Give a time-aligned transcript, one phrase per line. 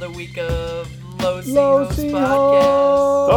[0.00, 3.30] Another week of Low C Low Host C Podcast.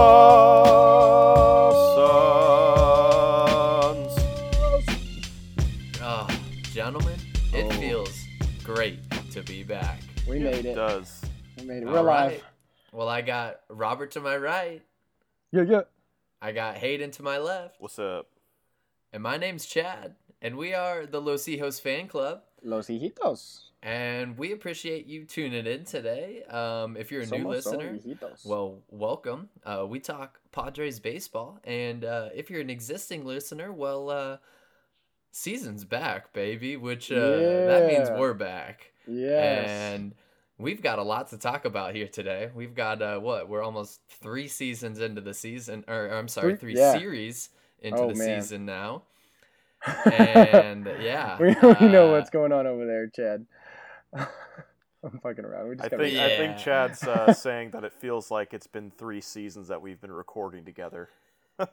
[6.02, 6.28] Oh,
[6.72, 7.20] gentlemen,
[7.54, 7.70] it Oh.
[7.82, 8.18] feels
[8.64, 9.00] great
[9.32, 10.00] to be back.
[10.26, 10.76] We made it.
[10.76, 11.22] does.
[11.58, 11.88] We made it.
[11.88, 12.42] All We're right.
[12.94, 14.82] Well, I got Robert to my right.
[15.52, 15.82] Yeah, yeah.
[16.42, 17.76] I got Hayden to my left.
[17.82, 18.30] What's up?
[19.12, 20.16] And my name's Chad.
[20.42, 22.42] And we are the Los Hijos fan club.
[22.62, 23.63] Los hijitos.
[23.86, 26.44] And we appreciate you tuning in today.
[26.46, 28.00] Um, if you're a new listener,
[28.46, 29.50] well, welcome.
[29.66, 31.60] Uh, we talk Padres baseball.
[31.66, 34.38] And uh, if you're an existing listener, well, uh,
[35.32, 38.94] season's back, baby, which uh, that means we're back.
[39.06, 39.68] yes.
[39.70, 40.14] And
[40.58, 42.52] we've got a lot to talk about here today.
[42.56, 43.50] We've got uh, what?
[43.50, 46.98] We're almost three seasons into the season, or I'm sorry, Three- three yeah.
[46.98, 47.50] series
[47.82, 48.42] into Oh, the man.
[48.42, 49.04] season now.
[50.06, 53.46] And yeah, we, we know uh, what's going on over there, Chad.
[55.04, 55.70] I'm fucking around.
[55.70, 58.68] We just I gotta think I think Chad's uh, saying that it feels like it's
[58.68, 61.10] been three seasons that we've been recording together.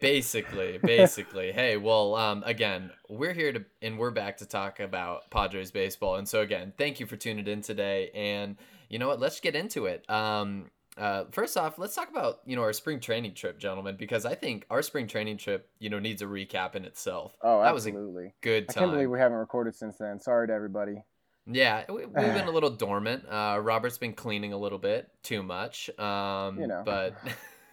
[0.00, 1.52] basically, basically.
[1.52, 6.16] hey, well, um, again, we're here to and we're back to talk about Padres baseball.
[6.16, 8.10] And so again, thank you for tuning in today.
[8.14, 8.56] And
[8.88, 9.20] you know what?
[9.20, 10.08] Let's get into it.
[10.08, 14.24] Um, uh, first off, let's talk about you know our spring training trip, gentlemen, because
[14.24, 17.36] I think our spring training trip, you know, needs a recap in itself.
[17.42, 18.34] Oh, that was a absolutely.
[18.40, 18.82] good I time.
[18.84, 20.20] can't believe we haven't recorded since then.
[20.20, 21.02] Sorry to everybody.
[21.46, 23.24] Yeah, we, we've been a little dormant.
[23.28, 25.88] Uh, Robert's been cleaning a little bit too much.
[25.98, 26.82] Um, You know.
[26.84, 27.14] but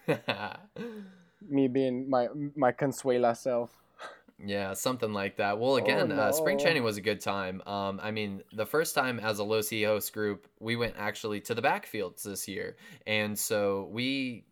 [1.48, 3.70] Me being my my consuela self.
[4.44, 5.58] yeah, something like that.
[5.58, 7.62] Well, again, uh, spring Oh, training was a good time.
[7.66, 11.54] Um, I mean, the first time as a Los Hijos group, we went actually to
[11.54, 12.76] the backfields this year,
[13.06, 14.44] and so we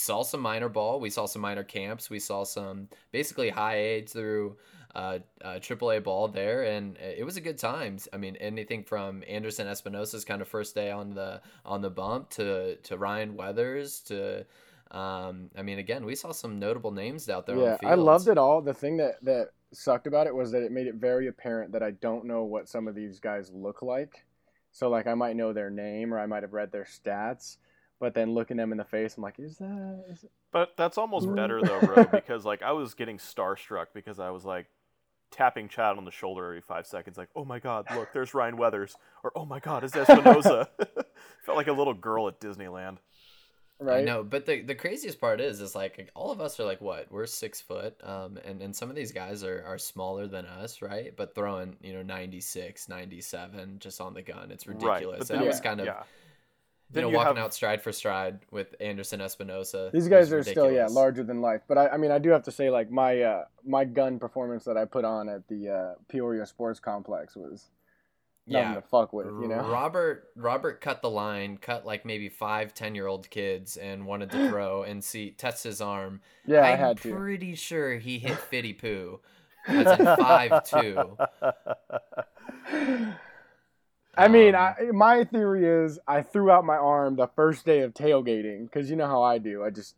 [0.00, 0.98] saw some minor ball.
[1.00, 2.08] We saw some minor camps.
[2.08, 4.56] We saw some basically high A through
[4.94, 7.98] uh, uh, AAA ball there, and it was a good time.
[8.12, 12.30] I mean, anything from Anderson Espinoza's kind of first day on the on the bump
[12.30, 14.46] to to Ryan Weathers to.
[14.90, 17.54] Um, I mean, again, we saw some notable names out there.
[17.54, 18.60] on Yeah, the I loved it all.
[18.60, 21.82] The thing that that sucked about it was that it made it very apparent that
[21.84, 24.26] I don't know what some of these guys look like.
[24.72, 27.58] So like I might know their name or I might have read their stats,
[28.00, 30.04] but then looking them in the face, I'm like, is that?
[30.10, 30.24] Is?
[30.52, 34.44] But that's almost better though, bro, because like I was getting starstruck because I was
[34.44, 34.66] like
[35.30, 38.56] tapping Chad on the shoulder every five seconds, like, "Oh my God, look, there's Ryan
[38.56, 40.66] Weathers," or "Oh my God, is Espinoza?"
[41.44, 42.96] Felt like a little girl at Disneyland.
[43.82, 44.04] Right?
[44.04, 47.10] No, but the the craziest part is, is like all of us are like what
[47.10, 50.82] we're six foot, um, and and some of these guys are are smaller than us,
[50.82, 51.14] right?
[51.16, 55.18] But throwing you know 96, 97 just on the gun, it's Right, ridiculous.
[55.20, 56.02] but that then- was kind of yeah.
[56.90, 59.92] You Then know you walking have- out stride for stride with Anderson Espinoza.
[59.92, 61.62] These guys was are still yeah larger than life.
[61.68, 64.64] But I, I mean I do have to say like my uh, my gun performance
[64.64, 67.70] that I put on at the uh, Peoria Sports Complex was
[68.48, 69.26] nothing Yeah, to fuck with.
[69.26, 69.60] You know.
[69.70, 74.30] Robert Robert cut the line, cut like maybe five, ten year old kids, and wanted
[74.32, 76.20] to throw and see test his arm.
[76.44, 77.14] Yeah, I I'm had to.
[77.14, 79.20] pretty sure he hit Fitty Poo,
[79.68, 81.16] That's in five two.
[84.16, 87.80] I mean, Um, I, my theory is I threw out my arm the first day
[87.80, 89.62] of tailgating because you know how I do.
[89.64, 89.94] I just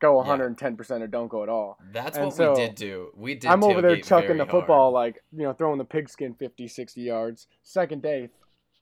[0.00, 0.28] go Yeah.
[0.36, 1.78] 110% or don't go at all.
[1.92, 3.12] That's And what so, we did do.
[3.16, 3.50] We did.
[3.50, 4.94] I'm over there chucking the football, hard.
[4.94, 7.46] like, you know, throwing the pigskin 50, 60 yards.
[7.62, 8.30] Second day,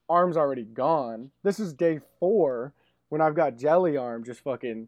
[0.09, 1.31] arm's already gone.
[1.43, 2.73] This is day four
[3.09, 4.87] when I've got jelly arm just fucking.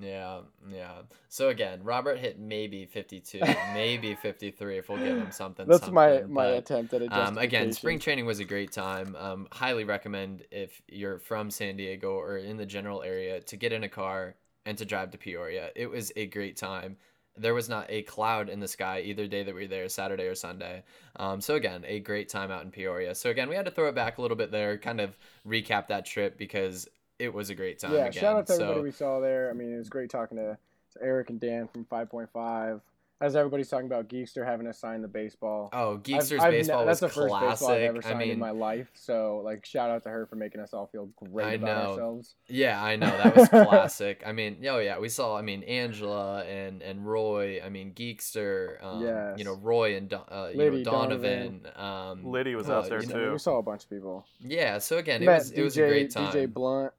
[0.00, 1.02] Yeah, yeah.
[1.28, 3.40] So again, Robert hit maybe 52,
[3.72, 5.66] maybe 53 if we'll give him something.
[5.66, 8.72] That's my, something, my but, attempt at a Um, again, spring training was a great
[8.72, 9.16] time.
[9.16, 13.72] Um, highly recommend if you're from San Diego or in the general area to get
[13.72, 14.34] in a car
[14.66, 15.70] and to drive to Peoria.
[15.74, 16.96] It was a great time.
[17.36, 20.24] There was not a cloud in the sky either day that we were there, Saturday
[20.24, 20.84] or Sunday.
[21.16, 23.14] Um, so again, a great time out in Peoria.
[23.14, 25.16] So again, we had to throw it back a little bit there, kind of
[25.46, 26.88] recap that trip because
[27.24, 27.92] it was a great time.
[27.92, 28.12] Yeah, again.
[28.12, 29.50] shout out to so, everybody we saw there.
[29.50, 30.56] I mean, it was great talking to,
[30.94, 32.80] to Eric and Dan from 5.5.
[33.20, 35.70] As everybody's talking about Geekster having us sign the baseball.
[35.72, 37.82] Oh, I've- Geekster's I've ne- baseball that's was the first baseball I've classic.
[37.88, 38.90] ever I signed mean, in my life.
[38.92, 41.90] So, like, shout out to her for making us all feel great I about know.
[41.92, 42.34] ourselves.
[42.48, 44.22] yeah, I know that was classic.
[44.26, 45.38] I mean, oh yeah, we saw.
[45.38, 47.62] I mean, Angela and and Roy.
[47.64, 48.82] I mean, Geekster.
[48.84, 49.38] Um, Yes.
[49.38, 51.66] You know, Roy and Don- uh, you Liddy, know Donovan.
[51.76, 53.32] Um, Liddy was well, out there you You know, know, too.
[53.34, 54.26] we saw a bunch of people.
[54.40, 54.78] Yeah.
[54.78, 56.32] So again, it Met was it was DJ, a great time.
[56.32, 56.92] DJ Blunt.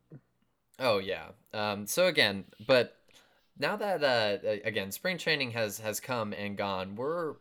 [0.79, 1.27] Oh yeah.
[1.53, 2.95] Um, so again, but
[3.57, 7.35] now that uh, again, spring training has has come and gone, we're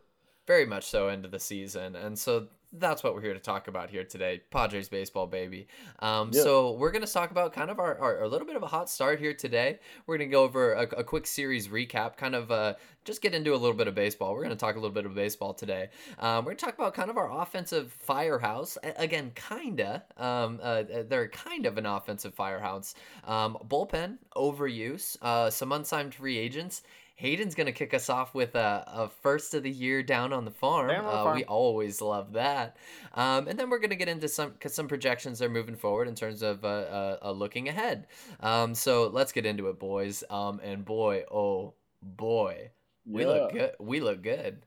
[0.47, 2.47] very much so into the season, and so
[2.79, 4.41] that's what we're here to talk about here today.
[4.51, 5.67] Padres baseball, baby.
[5.99, 6.41] Um, Yeah.
[6.43, 8.89] So we're gonna talk about kind of our, our a little bit of a hot
[8.89, 9.79] start here today.
[10.07, 13.53] We're gonna go over a, a quick series recap, kind of uh, just get into
[13.53, 14.33] a little bit of baseball.
[14.33, 15.89] We're gonna talk a little bit of baseball today.
[16.19, 18.77] Um, we're gonna talk about kind of our offensive firehouse.
[18.83, 20.03] Again, kinda.
[20.17, 22.95] Um, uh, they're kind of an offensive firehouse.
[23.25, 25.17] Um, bullpen overuse.
[25.21, 26.83] Uh, some unsigned free agents.
[27.17, 30.51] Hayden's gonna kick us off with a, a first of the year down on the
[30.51, 30.91] farm.
[30.91, 31.33] On the uh.
[31.33, 32.75] We always love that.
[33.13, 36.15] Um, and then we're gonna get into some 'cause some projections are moving forward in
[36.15, 38.07] terms of uh, uh, uh, looking ahead.
[38.41, 40.25] Um, so let's get into it, boys.
[40.29, 42.71] Um, and boy, oh boy,
[43.05, 43.71] we look good.
[43.79, 44.61] We look good.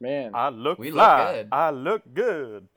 [0.00, 0.32] Man.
[0.34, 1.48] I look We look good.
[1.52, 2.68] I look good.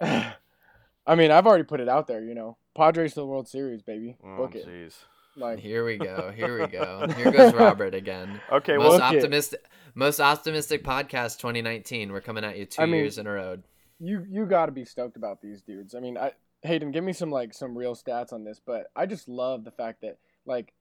[0.00, 2.56] I mean, I've already put it out there, you know.
[2.74, 4.16] Padres to the World Series, baby.
[4.24, 4.66] Oh, Book it.
[4.66, 4.94] jeez.
[5.36, 6.32] Like, Here we go.
[6.34, 7.06] Here we go.
[7.16, 8.40] Here goes Robert again.
[8.50, 12.12] Okay, most well, Book optimistic, most optimistic podcast 2019.
[12.12, 13.58] We're coming at you two I mean- years in a row.
[14.00, 15.94] you you got to be stoked about these dudes.
[15.94, 16.32] I mean, I
[16.62, 19.70] Hayden, give me some like some real stats on this, but I just love the
[19.70, 20.72] fact that like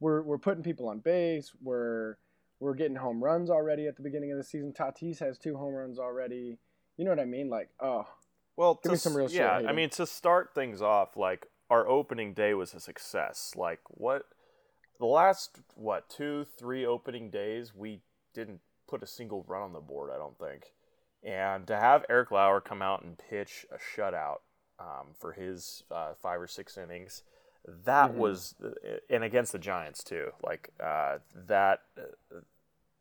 [0.00, 1.52] we're we're putting people on base.
[1.62, 2.16] We're
[2.60, 4.72] we're getting home runs already at the beginning of the season.
[4.72, 6.58] Tatis has two home runs already.
[6.96, 7.50] You know what I mean?
[7.50, 8.06] Like, oh,
[8.56, 11.16] Well, Give to me some s- real shit, Yeah, I mean, to start things off,
[11.18, 13.52] like our opening day was a success.
[13.56, 14.22] Like what,
[14.98, 18.00] the last what two, three opening days, we
[18.34, 20.10] didn't put a single run on the board.
[20.14, 20.72] I don't think.
[21.22, 24.38] And to have Eric Lauer come out and pitch a shutout
[24.78, 27.22] um, for his uh, five or six innings,
[27.84, 28.16] that Mhm.
[28.16, 28.54] was,
[29.10, 30.30] and against the Giants too.
[30.44, 32.40] Like uh, that, uh,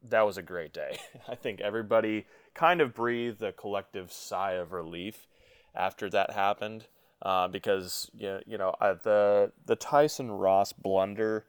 [0.01, 0.97] that was a great day.
[1.27, 2.25] I think everybody
[2.55, 5.27] kind of breathed a collective sigh of relief
[5.75, 6.87] after that happened
[7.21, 11.45] uh, because you you know uh, the the Tyson Ross blunder.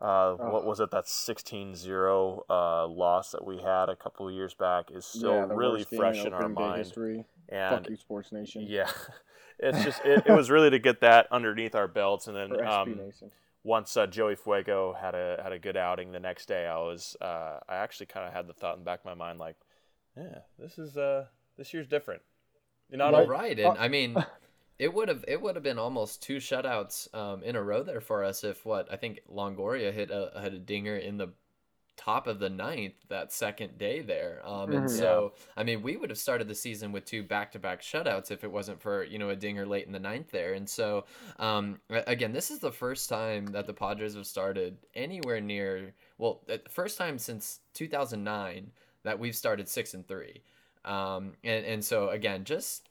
[0.00, 0.90] Uh, what was it?
[0.90, 5.46] That 16-0 uh, loss that we had a couple of years back is still yeah,
[5.48, 6.78] really fresh in our opening mind.
[6.78, 7.24] History.
[7.48, 8.66] And Fuck you, Sports Nation.
[8.68, 8.90] yeah,
[9.60, 13.00] it's just it, it was really to get that underneath our belts, and then um,
[13.64, 17.16] once uh, Joey Fuego had a had a good outing the next day, I was
[17.20, 19.56] uh, I actually kind of had the thought in the back of my mind like,
[20.16, 21.26] yeah, this is uh
[21.56, 22.22] this year's different.
[22.90, 23.28] You know, Right.
[23.28, 24.14] Right, and I mean,
[24.82, 28.00] it would have it would have been almost two shutouts um, in a row there
[28.00, 31.28] for us if what I think Longoria hit a had a dinger in the
[31.96, 34.90] top of the ninth that second day there, um, and Mhm.
[34.90, 38.30] so I mean we would have started the season with two back to back shutouts
[38.30, 41.04] if it wasn't for you know a dinger late in the ninth there, and so
[41.38, 46.42] um, again this is the first time that the Padres have started anywhere near well
[46.46, 48.72] the first time since 2009
[49.04, 50.42] that we've started six and three.
[50.84, 52.88] Um, and, and so again, just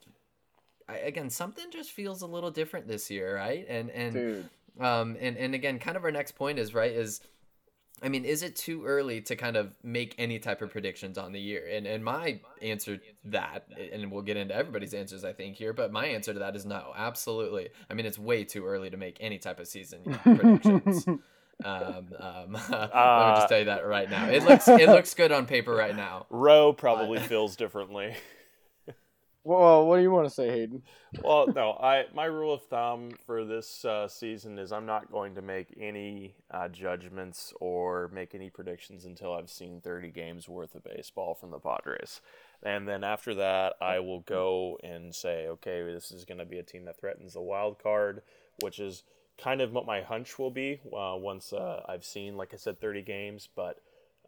[0.92, 3.64] I, again, something just feels a little different this year, right?
[3.68, 4.48] And and Dude,
[4.80, 7.20] um and and again, kind of our next point is right is.
[8.04, 11.30] I mean, is it too early to kind of make any type of predictions on
[11.30, 11.68] the year?
[11.70, 15.72] And and my answer to that, and we'll get into everybody's answers, I think here,
[15.72, 17.68] but my answer to that is no, absolutely.
[17.88, 21.06] I mean, it's way too early to make any type of season predictions.
[21.06, 21.20] um,
[21.64, 24.28] um, let me Uh, just tell you that right now.
[24.28, 26.26] It looks it looks good on paper right now.
[26.28, 28.16] Roe probably feels differently.
[29.44, 30.82] well, what do you want to say, Hayden?
[31.22, 35.34] well, no, I my rule of thumb for this uh, season is I'm not going
[35.34, 40.74] to make any uh, judgments or make any predictions until I've seen 30 games worth
[40.74, 42.20] of baseball from the Padres,
[42.62, 46.58] and then after that I will go and say, okay, this is going to be
[46.58, 48.22] a team that threatens the wild card,
[48.62, 49.02] which is
[49.38, 52.80] kind of what my hunch will be uh, once uh, I've seen, like I said,
[52.80, 53.78] 30 games, but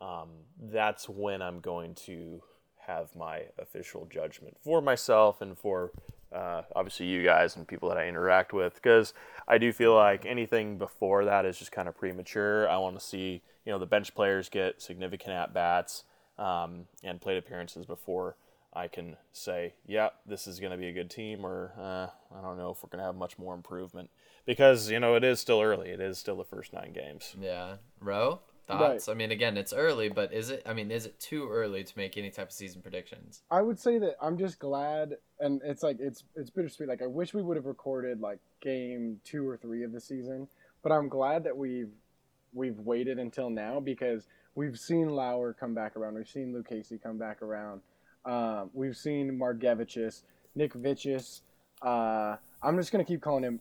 [0.01, 0.31] um,
[0.61, 2.43] that's when I'm going to
[2.87, 5.93] have my official judgment for myself and for
[6.35, 9.15] uh, obviously you guys and people that I interact with because
[9.47, 12.69] I do feel like anything before that is just kind of premature.
[12.69, 16.05] I want to see you know the bench players get significant at bats
[16.39, 18.37] um, and plate appearances before
[18.75, 22.43] I can say, yeah, this is going to be a good team, or uh, I
[22.43, 24.11] don't know if we're going to have much more improvement
[24.47, 25.91] because you know it is still early.
[25.91, 27.37] It is still the first nine games.
[27.41, 29.09] Yeah, Ro, thoughts?
[29.09, 30.63] I mean, again, it's early, but is it?
[30.67, 33.43] I mean, is it too early to make any type of season predictions?
[33.51, 36.89] I would say that I'm just glad, and it's like it's it's bittersweet.
[36.89, 40.49] Like I wish we would have recorded like game two or three of the season,
[40.83, 41.91] but I'm glad that we've
[42.53, 46.15] we've waited until now because we've seen Lauer come back around.
[46.15, 47.81] We've seen Lucchesi come back around.
[48.25, 50.23] Um, we've seen Margevicius,
[50.55, 51.43] Nick Vicious.
[51.83, 53.61] Uh, I'm just gonna keep calling him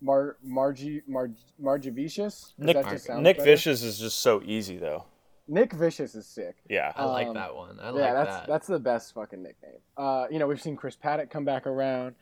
[0.00, 2.18] Mar Margie Mar Margevicius.
[2.18, 3.50] 'cause Nick that just Nick better.
[3.50, 5.04] Vicious is just so easy though.
[5.48, 6.56] Nick Vicious is sick.
[6.68, 6.92] Yeah.
[6.96, 7.78] I like Um, that one.
[7.80, 8.46] I yeah, like that's that.
[8.48, 9.78] that's the best fucking nickname.
[9.96, 12.14] Uh, you know, we've seen Chris Paddack come back around.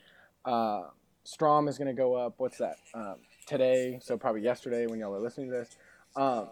[0.45, 0.89] Uh,
[1.25, 2.35] Strahm is gonna go up.
[2.37, 2.77] What's that?
[2.95, 3.17] Um,
[3.47, 5.77] today, so probably yesterday when y'all are listening to this.
[6.17, 6.51] Um,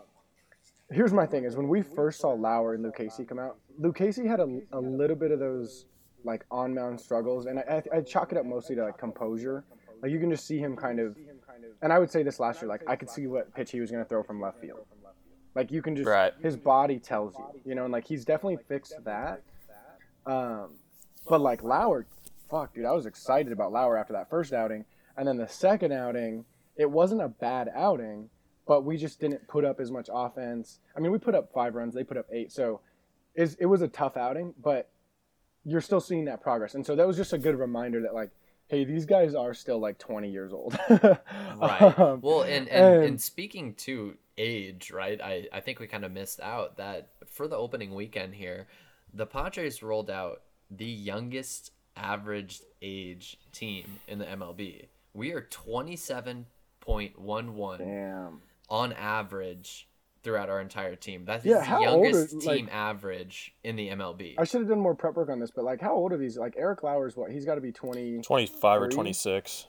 [0.90, 4.40] here's my thing: is when we first saw Lauer and Lucchesi come out, Lucchesi had
[4.40, 5.84] a, a little bit of those
[6.24, 9.64] like on mound struggles, and I, I, I chalk it up mostly to like composure.
[10.02, 11.16] Like you can just see him kind of,
[11.80, 13.90] and I would say this last year, like I could see what pitch he was
[13.90, 14.80] going to throw from left field.
[15.54, 16.32] Like you can just Right.
[16.40, 19.42] his body tells you, you know, and like he's definitely fixed that.
[20.26, 20.74] Um,
[21.28, 22.06] but like Lauer,
[22.50, 24.84] fuck, dude, I was excited about Lauer after that first outing,
[25.16, 26.44] and then the second outing,
[26.76, 28.28] it wasn't a bad outing,
[28.66, 30.80] but we just didn't put up as much offense.
[30.96, 32.80] I mean, we put up five runs, they put up eight, so
[33.34, 34.88] is it was a tough outing, but
[35.64, 38.30] you're still seeing that progress, and so that was just a good reminder that like,
[38.72, 40.76] hey, these guys are still like 20 years old.
[40.90, 45.86] right Um, well and and, and- and speaking to age right i i think we
[45.86, 48.66] kind of missed out that for the opening weekend here
[49.12, 57.78] the padres rolled out the youngest average age team in the mlb we are 27.11
[57.78, 58.40] Damn.
[58.70, 59.86] on average
[60.22, 64.34] throughout our entire team that's Yeah, the youngest is- team like- average in the mlb
[64.38, 66.36] I should have done more prep work on this, but like, how old are these?
[66.38, 67.30] Like Eric Lauer's what?
[67.30, 68.20] He's got to be 20.
[68.22, 69.66] 25 or 26.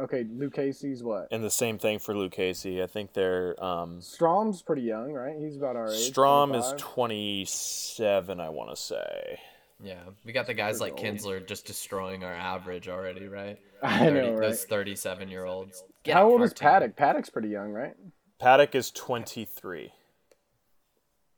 [0.00, 1.28] Okay, Lucchesi's what?
[1.30, 2.82] And the same thing for Lucchesi.
[2.82, 5.36] I think they're um, Strahm's pretty young, right?
[5.38, 6.10] He's about our age.
[6.12, 9.38] Strahm is 27, I want to say.
[9.82, 14.12] yeah we got the guys like kinsler just destroying our average already right I 30
[14.20, 14.40] know, right?
[14.48, 16.94] those 37 year olds How old is Paddack?
[16.94, 17.94] Paddack's pretty young, right?
[18.42, 19.92] Paddack is 23.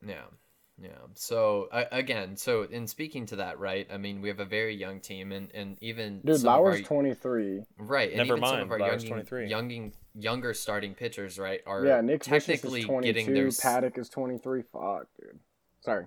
[0.06, 0.14] Yeah.
[0.80, 0.88] Yeah.
[1.14, 3.86] So uh, again, so in speaking to that, right?
[3.92, 6.80] I mean, we have a very young team, and and even Dude, some of Lauer's
[6.80, 7.62] our, 23.
[7.78, 9.48] right, and Never even some mind, of our Lauer's young, 23.
[9.48, 13.12] young, younger starting pitchers, right, are Yeah, Nick Vicious technically is 22.
[13.12, 14.62] getting their Paddack is 23.
[14.72, 15.38] Fuck, dude.
[15.82, 16.06] Sorry.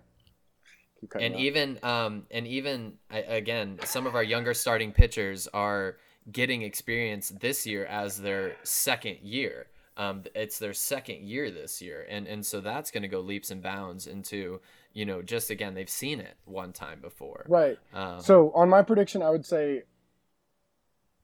[1.18, 1.40] And out.
[1.40, 5.96] even um and even I- again, some of our younger starting pitchers are
[6.30, 9.68] getting experience this year as their second year.
[9.98, 13.50] Um, it's their second year this year, and and so that's going to go leaps
[13.50, 14.62] and bounds into
[14.94, 17.46] you know just again they've seen it one time before.
[17.50, 17.78] Right.
[17.94, 19.84] Um, So on my prediction, I would say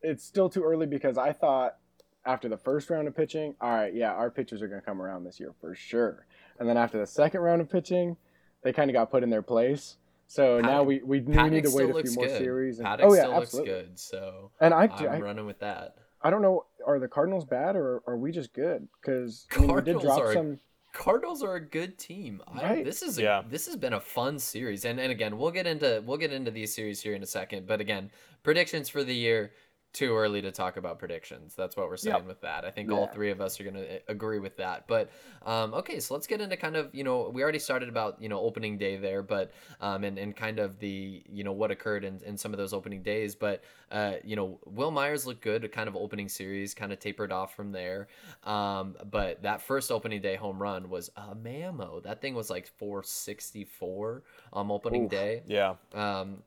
[0.01, 1.77] it's still too early because I thought
[2.25, 5.01] after the first round of pitching, all right, yeah, our pitchers are going to come
[5.01, 6.25] around this year for sure.
[6.59, 8.17] And then after the second round of pitching,
[8.63, 9.97] they kind of got put in their place.
[10.27, 12.37] So now we, we, we need to wait a few more good.
[12.37, 12.79] series.
[12.79, 13.73] And, Paddack oh yeah, still absolutely.
[13.73, 15.95] looks good, so And I, I'm I, running with that.
[16.21, 18.87] I don't know, are the Cardinals bad or are we just good?
[19.01, 20.59] Because I mean, we did Cardinals drop are- some.
[20.93, 22.39] Cardinals are a good team.
[22.47, 22.85] I, Right.
[22.85, 23.43] this is a, Yeah.
[23.49, 26.51] this has been a fun series, and and again we'll get into we'll get into
[26.51, 27.65] these series here in a second.
[27.65, 28.11] But again,
[28.43, 29.53] predictions for the year.
[29.93, 31.53] Too early to talk about predictions.
[31.55, 32.25] That's what we're saying Yep.
[32.25, 32.65] with that.
[32.65, 34.87] I think all three of us are going to agree with that.
[34.87, 35.11] But
[35.45, 38.27] um, okay, so let's get into kind of you know we already started about you
[38.27, 42.03] know opening day there, but um, and and kind of the you know what occurred
[42.03, 43.35] in, in some of those opening days.
[43.35, 45.71] But uh, you know Wil Myers looked good.
[45.71, 48.07] Kind of opening series, kind of tapered off from there.
[48.45, 52.01] Um, but that first opening day home run was a mammo.
[52.01, 54.23] That thing was like 464
[54.53, 55.11] on opening Oof.
[55.11, 55.43] day.
[55.47, 55.75] Yeah.
[55.93, 56.41] Um,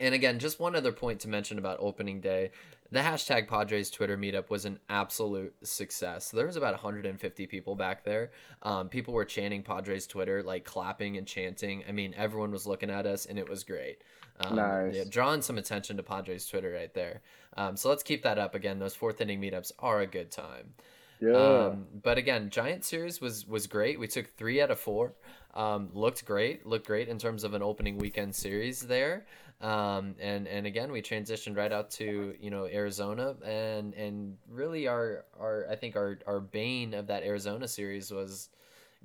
[0.00, 2.50] and again, just one other point to mention about opening day.
[2.90, 6.30] The hashtag Padres Twitter meetup was an absolute success.
[6.30, 8.32] There was about 150 people back there.
[8.62, 11.84] Um, people were chanting Padres Twitter, like clapping and chanting.
[11.88, 14.02] I mean, everyone was looking at us, and it was great.
[14.40, 14.94] Um, Nice.
[14.94, 17.22] yeah, drawing some attention to Padres Twitter right there.
[17.56, 18.54] Um, so let's keep that up.
[18.54, 20.74] Again, those fourth inning meetups are a good time.
[21.20, 21.32] Yeah.
[21.32, 23.98] Um, but again, Giant series was was great.
[24.00, 25.14] We took three out of four.
[25.54, 26.66] Um, looked great.
[26.66, 29.24] Looked great in terms of an opening weekend series there.
[29.62, 34.88] Um, and and again, we transitioned right out to you know Arizona, and and really
[34.88, 38.48] our our I think our our bane of that Arizona series was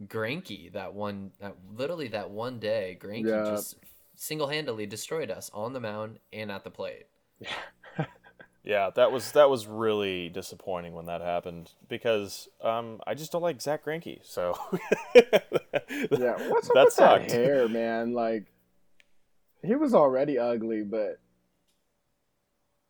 [0.07, 0.71] Greinke.
[0.73, 3.51] That one, that literally that one day, Greinke Yeah.
[3.51, 3.75] just
[4.15, 7.05] single handedly destroyed us on the mound and at the plate.
[8.63, 13.41] Yeah, that was that was really disappointing when that happened because um, I just don't
[13.41, 14.19] like Zach Greinke.
[14.23, 14.57] So
[15.15, 16.49] yeah.
[16.49, 17.29] What's up that with sucked.
[17.29, 18.11] that hair, man?
[18.11, 18.43] Like,
[19.67, 21.19] he was already ugly, but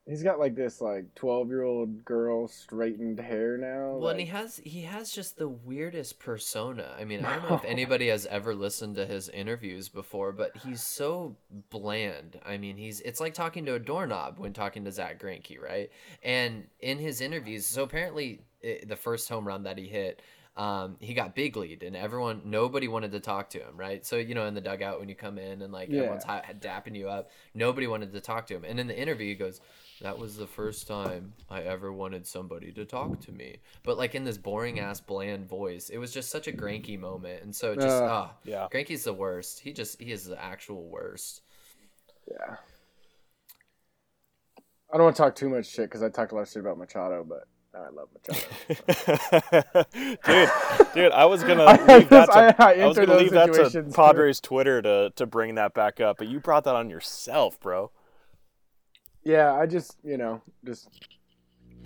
[0.07, 3.97] he's got like this like twelve year old girl straightened hair now.
[3.97, 6.95] Well, and he has he has just the weirdest persona.
[6.97, 10.55] I mean, I don't know if anybody has ever listened to his interviews before, but
[10.57, 11.35] he's so
[11.69, 12.39] bland.
[12.45, 15.89] I mean, he's it's like talking to a doorknob when talking to Zach Greinke, right?
[16.23, 20.21] And in his interviews, so apparently i the first home run that he hit.
[20.57, 24.15] Um, he got big lead and everyone nobody wanted to talk to him right so
[24.15, 25.99] you know in the dugout when you come in and like Yeah.
[25.99, 29.27] everyone's hi- dapping you up nobody wanted to talk to him and in the interview
[29.27, 29.61] he goes
[30.01, 33.57] that was the first time I ever wanted somebody to talk to me.
[33.83, 37.41] But like in this boring ass bland voice, it was just such a Greinke moment.
[37.41, 38.03] And so just Ugh.
[38.07, 38.67] ah, Yeah.
[38.71, 39.59] Greinke's the worst.
[39.59, 41.41] He just he is the actual worst.
[42.29, 42.57] yeah.
[44.93, 46.61] I don't want to talk too much shit because I talked a lot of shit
[46.61, 49.85] about Machado, but I love Machado.
[50.25, 50.49] dude,
[50.93, 53.31] dude, I was gonna I leave that just- I- to, I I, was gonna leave
[53.31, 53.83] that to.
[53.93, 57.91] Padres Twitter to to bring that back up, but you brought that on yourself, bro.
[59.23, 60.89] Yeah, I just you know just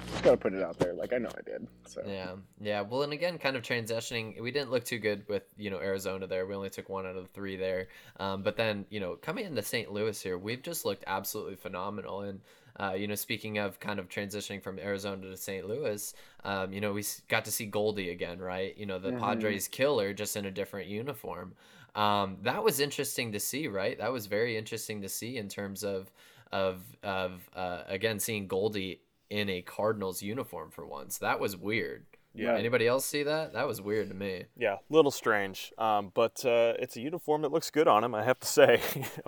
[0.09, 0.93] just gotta put it out there.
[0.93, 1.67] Like I know I did.
[1.87, 2.81] So Yeah, yeah.
[2.81, 6.27] Well, and again, kind of transitioning, we didn't look too good with you know Arizona
[6.27, 6.45] there.
[6.45, 7.87] We only took one out of the three there.
[8.19, 9.91] Um, but then you know coming into St.
[9.91, 12.21] Louis here, we've just looked absolutely phenomenal.
[12.21, 12.39] And
[12.79, 15.67] uh, you know, speaking of kind of transitioning from Arizona to St.
[15.67, 16.13] Louis,
[16.43, 18.75] um, you know, we got to see Goldie again, right?
[18.77, 19.19] You know, the Mhm.
[19.19, 21.55] Padres killer, just in a different uniform.
[21.95, 23.97] Um, that was interesting to see, right?
[23.97, 26.11] That was very interesting to see in terms of
[26.51, 31.17] of of uh, again seeing Goldie in a Cardinals uniform for once.
[31.17, 32.05] That was weird.
[32.33, 33.53] Yeah, Anybody else see that?
[33.53, 34.45] That was weird to me.
[34.57, 35.73] yeah, little strange.
[35.77, 38.15] Um, but uh, it's a uniform that looks good on him.
[38.15, 38.81] I have to say,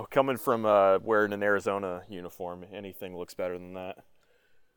[0.10, 3.98] coming from uh, wearing an Arizona uniform, anything looks better than that.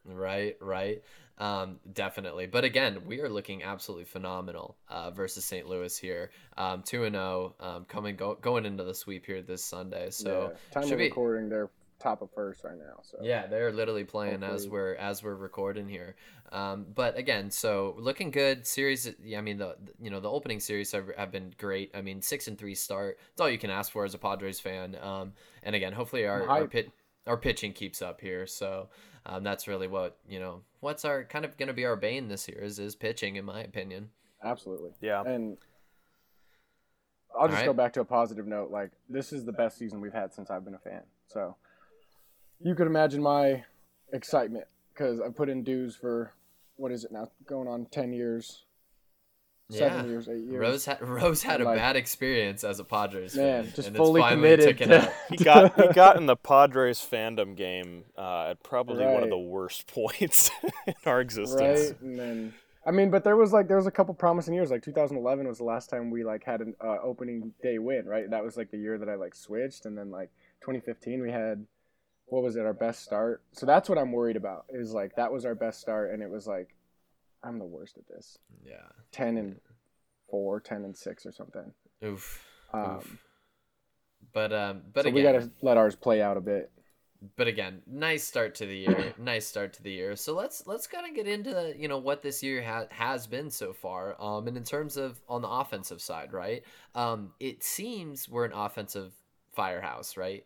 [0.04, 1.02] Right, right.
[1.38, 2.46] Um, definitely.
[2.46, 5.68] But again, we are looking absolutely phenomenal uh, versus St.
[5.68, 6.30] Louis here.
[6.56, 10.10] Um, 2 and 0 um, coming go, going into the sweep here this Sunday.
[10.10, 10.58] So yeah.
[10.70, 13.00] time should of be- recording, they're top of first right now.
[13.02, 16.16] So Yeah, they're literally playing as we're as we're recording here.
[16.52, 18.66] Um, but again, so looking good.
[18.66, 21.90] Series, yeah, I mean the you know the opening series have, have been great.
[21.94, 23.18] I mean six and three start.
[23.32, 24.96] It's all you can ask for as a Padres fan.
[25.00, 26.90] Um, and again, hopefully our I'm our pit
[27.26, 28.46] our pitching keeps up here.
[28.46, 28.88] So
[29.24, 30.62] um, that's really what you know.
[30.80, 33.44] What's our kind of going to be our bane this year is is pitching, in
[33.44, 34.10] my opinion.
[34.42, 34.92] absolutely.
[35.00, 35.58] Yeah, And
[37.38, 37.66] I'll just Alright.
[37.66, 38.70] go back to a positive note.
[38.70, 41.02] Like this is the best season we've had since I've been a fan.
[41.26, 41.56] So
[42.60, 43.64] you could imagine my
[44.12, 46.32] excitement because I put in dues for
[46.76, 47.30] what is it now?
[47.46, 48.64] Going on ten years,
[49.70, 50.10] seven Yeah.
[50.10, 50.60] years, eight years.
[50.60, 53.96] Rose had Rose had a Like- bad experience as a Padres Man, fan, just and
[53.96, 55.12] it's fully finally committed taken to- out.
[55.30, 59.38] he got he got in the Padres fandom game uh, at probably one of the
[59.38, 60.50] worst points
[60.86, 61.60] in our existence.
[61.90, 62.00] right?
[62.00, 64.70] And then I mean, but there was like there was a couple promising years.
[64.70, 68.30] Like 2011 was the last time we like had an uh, opening day win, right?
[68.30, 71.66] That was like the year that I like switched, and then like 2015 we had
[72.26, 73.42] what was it our best start?
[73.52, 74.66] So that's what I'm worried about.
[74.68, 76.74] Is like that was our best start, and it was like
[77.42, 78.38] I'm the worst at this.
[78.64, 78.88] Yeah.
[79.12, 79.56] 10 and
[80.28, 81.72] four, 10 and six, or something.
[82.04, 82.44] Oof.
[82.72, 83.18] Um, Oof.
[84.32, 86.70] But um, but so again, we gotta let ours play out a bit.
[87.36, 89.14] but again, nice start to the year.
[89.18, 90.16] nice start to the year.
[90.16, 93.50] So let's let's kind of get into you know what this year ha- has been
[93.50, 94.20] so far.
[94.20, 96.64] Um, and in terms of on the offensive side, right?
[96.94, 99.12] Um, it seems we're an offensive
[99.54, 100.44] firehouse, right?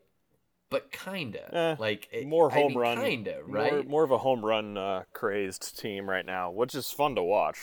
[0.70, 3.86] But kinda Eh, like it- more I home mean, run, kinda More, right.
[3.88, 7.58] more of a home run uh, crazed team right now, which is fun to watch.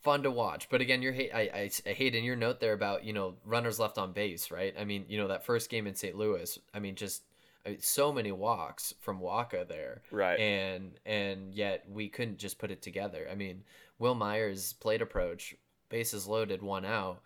[0.00, 0.68] fun to watch.
[0.70, 1.30] But again, you're hate.
[1.34, 4.50] I, I, I hate in your note there about you know runners left on base,
[4.50, 4.74] right?
[4.78, 6.16] I mean, you know that first game in St.
[6.16, 6.58] Louis.
[6.74, 7.22] I mean, just
[7.66, 10.40] I mean, so many walks from Wacha there, Right.
[10.40, 13.28] and and yet we couldn't just put it together.
[13.30, 13.62] I mean,
[13.98, 15.54] Wil Myers' plate approach,
[15.90, 17.20] bases loaded, one out.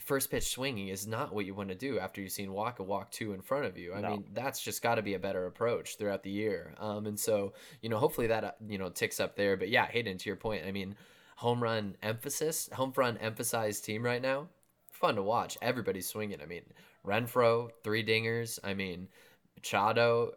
[0.00, 3.10] First pitch swinging is not what you want to do after you've seen Wacha walk
[3.10, 3.94] two in front of you.
[3.94, 4.10] I No.
[4.10, 6.74] mean, that's just got to be a better approach throughout the year.
[6.78, 9.56] Um, and so you know, hopefully that uh, you know ticks up there.
[9.56, 10.96] But yeah, Hayden, to your point, I mean,
[11.36, 14.48] home run emphasis, home run emphasized team right now.
[14.90, 15.56] Fun to watch.
[15.62, 16.40] Everybody's swinging.
[16.42, 16.64] I mean,
[17.06, 18.58] Renfroe three dingers.
[18.64, 19.08] I mean,
[19.56, 20.32] Machado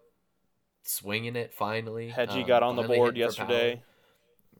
[0.83, 2.11] swinging it finally.
[2.15, 3.81] Hedgie um, got on the board yesterday.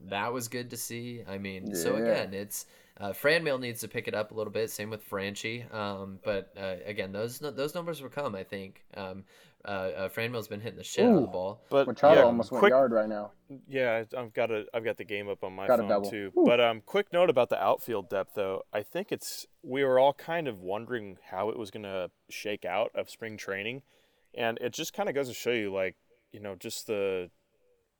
[0.06, 1.22] That was good to see.
[1.28, 2.66] I mean, so again, it's
[3.00, 4.70] uh, Franmil needs to pick it up a little bit.
[4.70, 5.72] Same with Franchy.
[5.74, 8.34] Um, but uh, again, those those numbers will come.
[8.34, 8.84] I think.
[8.96, 9.24] Um,
[9.64, 11.60] uh, uh, Franmil's been hitting the shit out of the ball.
[11.68, 13.32] But Machado yeah, almost went yard right now.
[13.68, 15.88] Yeah, I- I've got a, I've got the game up on my Got a phone
[15.88, 16.10] double.
[16.10, 16.30] too.
[16.32, 16.46] Whew.
[16.46, 18.62] But um, quick note about the outfield depth though.
[18.72, 22.92] I think it's we were all kind of wondering how it was gonna shake out
[22.94, 23.82] of spring training,
[24.32, 25.96] and it just kind of goes to show you like
[26.32, 27.28] you know just the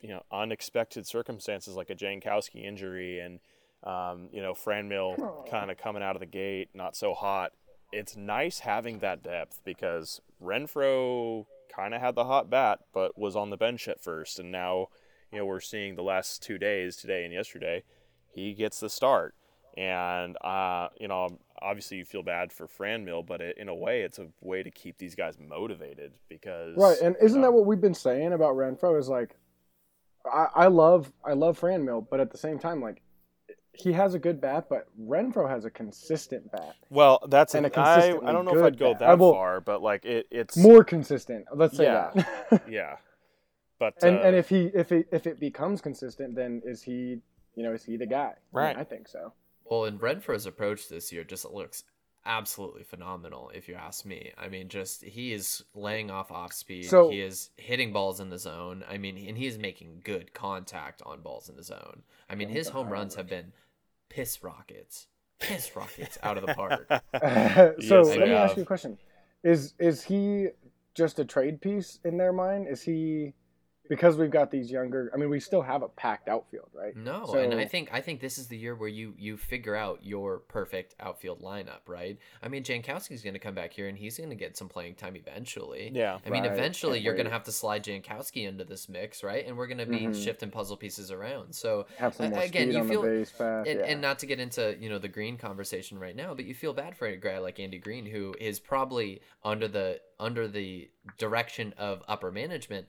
[0.00, 3.40] you know unexpected circumstances like a Jankowski injury and
[3.84, 7.52] um, you know Franmil kind of coming out of the gate not so hot.
[7.92, 13.34] It's nice having that depth because Renfroe kind of had the hot bat, but was
[13.34, 14.88] on the bench at first, and now
[15.32, 17.82] you know we're seeing the last two days, today and yesterday,
[18.30, 19.34] he gets the start,
[19.76, 21.28] and uh, you know
[21.60, 24.70] obviously you feel bad for Franmil, but it, in a way it's a way to
[24.70, 28.54] keep these guys motivated because Right, and isn't you that what we've been saying about
[28.54, 28.98] Renfroe?
[28.98, 29.36] Is like,
[30.32, 33.02] I, I love I love Franmil, but at the same time, like,
[33.72, 37.72] he has a good bat, but Renfroe has a consistent bat, well that's and an,
[37.74, 39.00] a I, I don't know if I'd go bat.
[39.00, 41.44] that will- far, but like it it's more consistent.
[41.54, 42.10] Let's say Yeah.
[42.50, 42.62] that.
[42.68, 42.96] yeah,
[43.78, 47.18] but and uh, and if he if it if it becomes consistent, then is he
[47.54, 48.18] you know is he the guy?
[48.18, 48.76] I mean, Right.
[48.76, 49.32] I think so.
[49.64, 51.84] Well, and Renfroe's approach this year just looks
[52.24, 54.32] absolutely phenomenal, if you ask me.
[54.36, 56.86] I mean, just he is laying off off speed.
[56.86, 58.84] So- he is hitting balls in the zone.
[58.88, 62.02] I mean, and he is making good contact on balls in the zone.
[62.28, 63.52] I mean, his home runs have been
[64.08, 65.06] piss rockets,
[65.38, 66.86] piss rockets out of the park.
[66.88, 68.98] so Yes, let they me ask you a question:
[69.42, 70.48] Is is he
[70.94, 72.68] just a trade piece in their mind?
[72.68, 73.34] Is he
[73.88, 75.10] because we've got these younger?
[75.14, 76.94] I mean, we still have a packed outfield, right?
[76.96, 79.74] No, So- and I think I think this is the year where you you figure
[79.74, 82.18] out your perfect outfield lineup, right?
[82.42, 84.94] I mean, Jankowski's going to come back here and he's going to get some playing
[84.96, 85.90] time eventually.
[85.94, 86.18] Yeah.
[86.26, 89.46] I mean, eventually you're going to have to slide Jankowski into this mix, right?
[89.46, 90.24] And we're going to be Mhm.
[90.24, 91.54] shifting puzzle pieces around.
[91.54, 93.66] So Have some more again, you feel- path.
[93.66, 93.86] and, yeah.
[93.86, 96.72] and not to get into you know the green conversation right now but you feel
[96.72, 101.72] bad for a guy like andy green who is probably under the under the direction
[101.78, 102.86] of upper management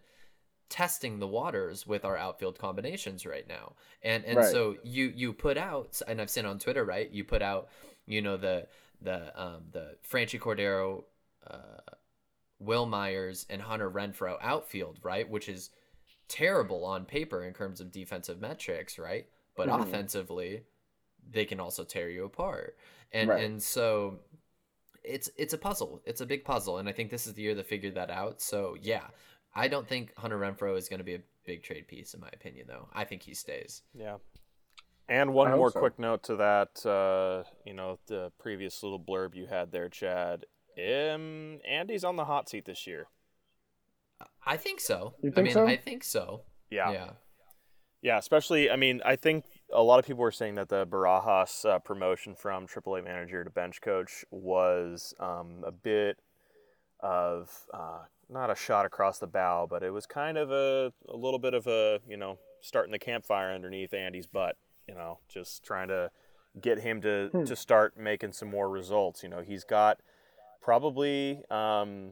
[0.70, 3.74] testing the waters with our outfield combinations right now.
[4.04, 4.46] And and Right.
[4.46, 7.10] so you you put out and i've seen on twitter right?
[7.12, 7.70] You put out
[8.06, 8.68] you know the
[9.02, 11.04] the um the franchy cordero
[11.48, 11.82] uh
[12.60, 15.30] wil myers and hunter renfroe outfield right?
[15.30, 15.70] Which is
[16.28, 19.28] terrible on paper in terms of defensive metrics right?
[19.56, 19.72] But Mhm.
[19.72, 20.64] offensively
[21.32, 22.78] they can also tear you apart.
[23.14, 23.38] And Right.
[23.38, 24.20] and so
[25.04, 26.02] it's it's a puzzle.
[26.06, 26.78] It's a big puzzle.
[26.80, 28.42] And i think this is the year to figure that out.
[28.42, 29.08] So yeah
[29.56, 32.30] i don't think hunter renfroe is going to be a big trade piece in my
[32.34, 34.18] opinion though i think he stays Yeah.
[35.12, 35.80] And one more so.
[35.80, 40.46] quick note to that, uh, you know, the previous little blurb you had there, Chad.
[40.78, 43.08] Um, Andy's on the hot seat this year.
[44.46, 45.66] i think so You i think mean so?
[45.68, 46.92] i think so Yeah.
[46.92, 47.10] yeah
[48.04, 51.66] Yeah, especially, I mean, I think a lot of people were saying that the Barajas
[51.66, 56.18] uh, promotion from AAA manager to bench coach was um, a bit
[57.00, 61.16] of uh, not a shot across the bow, but it was kind of a, a
[61.16, 64.58] little bit of a, you know, starting the campfire underneath Andy's butt,
[64.88, 66.12] you know, just trying to
[66.60, 67.44] get him to, Hmm.
[67.46, 69.24] to start making some more results.
[69.24, 70.00] You know, he's got
[70.62, 72.12] probably, um,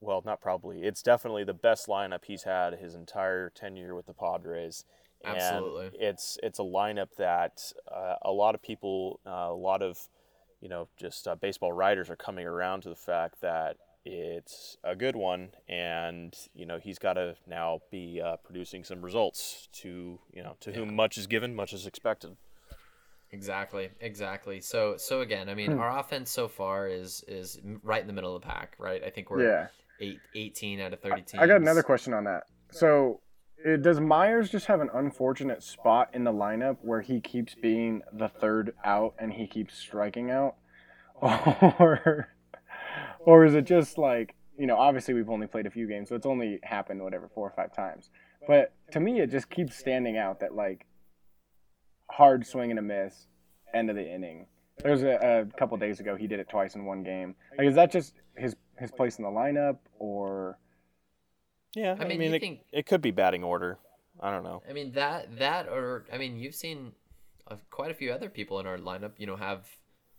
[0.00, 4.12] well, not probably, it's definitely the best lineup he's had his entire tenure with the
[4.14, 4.84] Padres.
[5.24, 5.98] And Absolutely.
[5.98, 10.08] it's it's a lineup that uh, a lot of people, uh, a lot of
[10.60, 14.94] you know, just uh, baseball writers are coming around to the fact that it's a
[14.94, 20.18] good one, and you know he's got to now be uh, producing some results to
[20.32, 22.36] you know to whom much is given, much is expected.
[23.32, 24.60] Exactly, exactly.
[24.60, 25.80] So, so again, I mean, Hmm.
[25.80, 29.02] our offense so far is is right in the middle of the pack, right?
[29.02, 29.66] I think we're yeah.
[30.00, 31.42] eight, 18 out of thirty teams.
[31.42, 32.44] I got another question on that.
[32.70, 33.20] So,
[33.64, 38.02] it, does Myers just have an unfortunate spot in the lineup where he keeps being
[38.12, 40.54] the third out and he keeps striking out,
[41.20, 42.28] or,
[43.26, 44.76] or is it just like you know?
[44.78, 47.74] Obviously, we've only played a few games, so it's only happened whatever four or five
[47.74, 48.08] times.
[48.48, 50.86] But to me, it just keeps standing out that like
[52.10, 53.26] hard swing and a miss,
[53.74, 54.46] end of the inning.
[54.82, 55.16] There was a,
[55.52, 57.34] a couple days ago he did it twice in one game.
[57.58, 60.58] Like, is that just his his place in the lineup, or
[61.74, 63.78] Yeah, I I mean, mean, it, think- it could be batting order.
[64.20, 64.62] I don't know.
[64.68, 66.92] I mean that that or I mean you've seen
[67.50, 69.66] uh, quite a few other people in our lineup, you know, have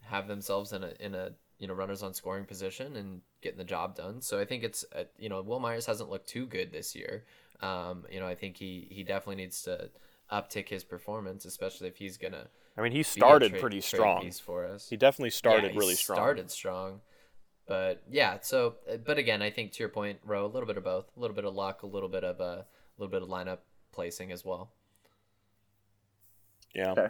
[0.01, 3.63] have themselves in a in a you know runners on scoring position and getting the
[3.63, 4.21] job done.
[4.21, 7.25] So I think it's uh, you know Wil Myers hasn't looked too good this year.
[7.61, 9.89] Um, you know I think he he definitely needs to
[10.31, 14.21] uptick his performance, especially if he's gonna I mean, he started trade- pretty strong.
[14.21, 14.87] piece for us.
[14.89, 16.17] He definitely started Yeah, he really strong.
[16.17, 17.01] Started strong.
[17.65, 20.77] But yeah, so uh, but again, I think to your point, Ro, a little bit
[20.77, 22.65] of both, a little bit of luck, a little bit of a
[22.97, 23.59] little bit of lineup
[23.91, 24.71] placing as well.
[26.75, 27.07] Yeah, Okay.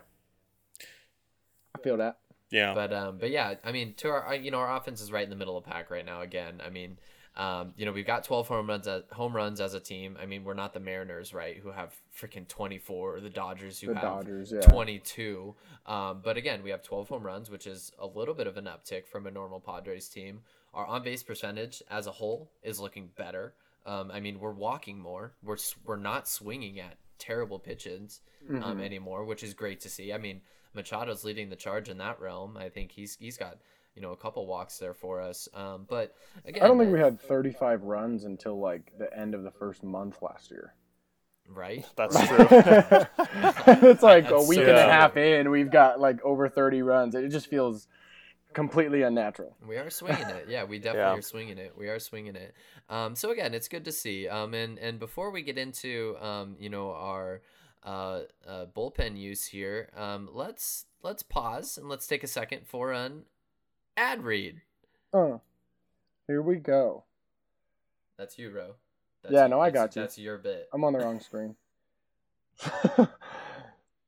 [1.76, 2.20] I feel that.
[2.50, 2.74] Yeah.
[2.74, 5.30] But um, but yeah, I mean, to our you know our offense is right in
[5.30, 6.22] the middle of the pack right now.
[6.22, 6.98] Again, I mean,
[7.36, 10.18] um, you know we've got 12 home runs as, home runs as a team.
[10.22, 13.88] I mean, we're not the Mariners, right, who have freaking 24, or the Dodgers who
[13.88, 14.62] The have Dodgers, yeah.
[14.62, 15.56] 22.
[15.86, 18.66] Um, but again, we have 12 home runs, which is a little bit of an
[18.66, 20.42] uptick from a normal Padres team.
[20.74, 23.54] Our on base percentage as a whole is looking better.
[23.86, 25.34] Um, I mean, we're walking more.
[25.44, 28.84] We're we're not swinging at terrible pitches um, Mhm.
[28.84, 30.12] anymore, which is great to see.
[30.14, 30.42] I mean,
[30.76, 32.58] Machado's leading the charge in that realm.
[32.58, 33.58] I think he's he's got
[33.96, 35.48] you know a couple walks there for us.
[35.54, 39.44] Um, but again, I don't think we had 35 runs until like the end of
[39.44, 40.74] the first month last year.
[41.50, 41.86] right.
[41.96, 42.48] That's true.
[43.90, 47.16] it's like a week so and a half in, we've got like over 30 runs.
[47.16, 47.88] It just feels
[48.54, 49.56] completely unnatural.
[49.68, 50.46] We are swinging it.
[50.50, 51.18] Yeah, we definitely Yeah.
[51.18, 51.74] are swinging it.
[51.78, 52.54] We are swinging it.
[52.90, 54.28] Um, so again, it's good to see.
[54.28, 57.42] Um, and and before we get into um, you know, our
[57.84, 62.92] uh, uh, bullpen use here, um, let's let's pause and let's take a second for
[62.92, 63.24] an
[63.96, 64.62] ad read.
[65.14, 65.42] Oh,
[66.28, 67.04] here we go.
[68.18, 68.76] That's you, Ro.
[69.24, 70.02] That's Yeah, you- no, I that's- got you.
[70.02, 70.68] That's your bit.
[70.74, 71.56] I'm on the wrong screen.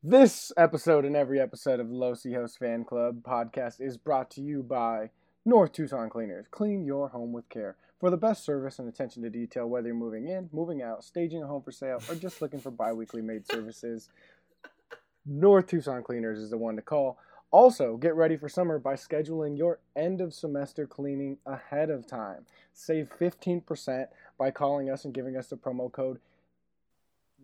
[0.03, 4.63] this episode and every episode of C Host Fan Club podcast is brought to you
[4.63, 5.09] by
[5.45, 6.45] North Tucson Cleaners.
[6.51, 7.75] Clean your home with care.
[7.99, 11.43] For the best service and attention to detail, whether you're moving in, moving out, staging
[11.43, 14.07] a home for sale, or just looking for bi weekly maid services,
[15.25, 17.17] North Tucson Cleaners is the one to call.
[17.51, 22.45] Also, get ready for summer by scheduling your end of semester cleaning ahead of time.
[22.73, 24.05] Save 15%
[24.37, 26.19] by calling us and giving us the promo code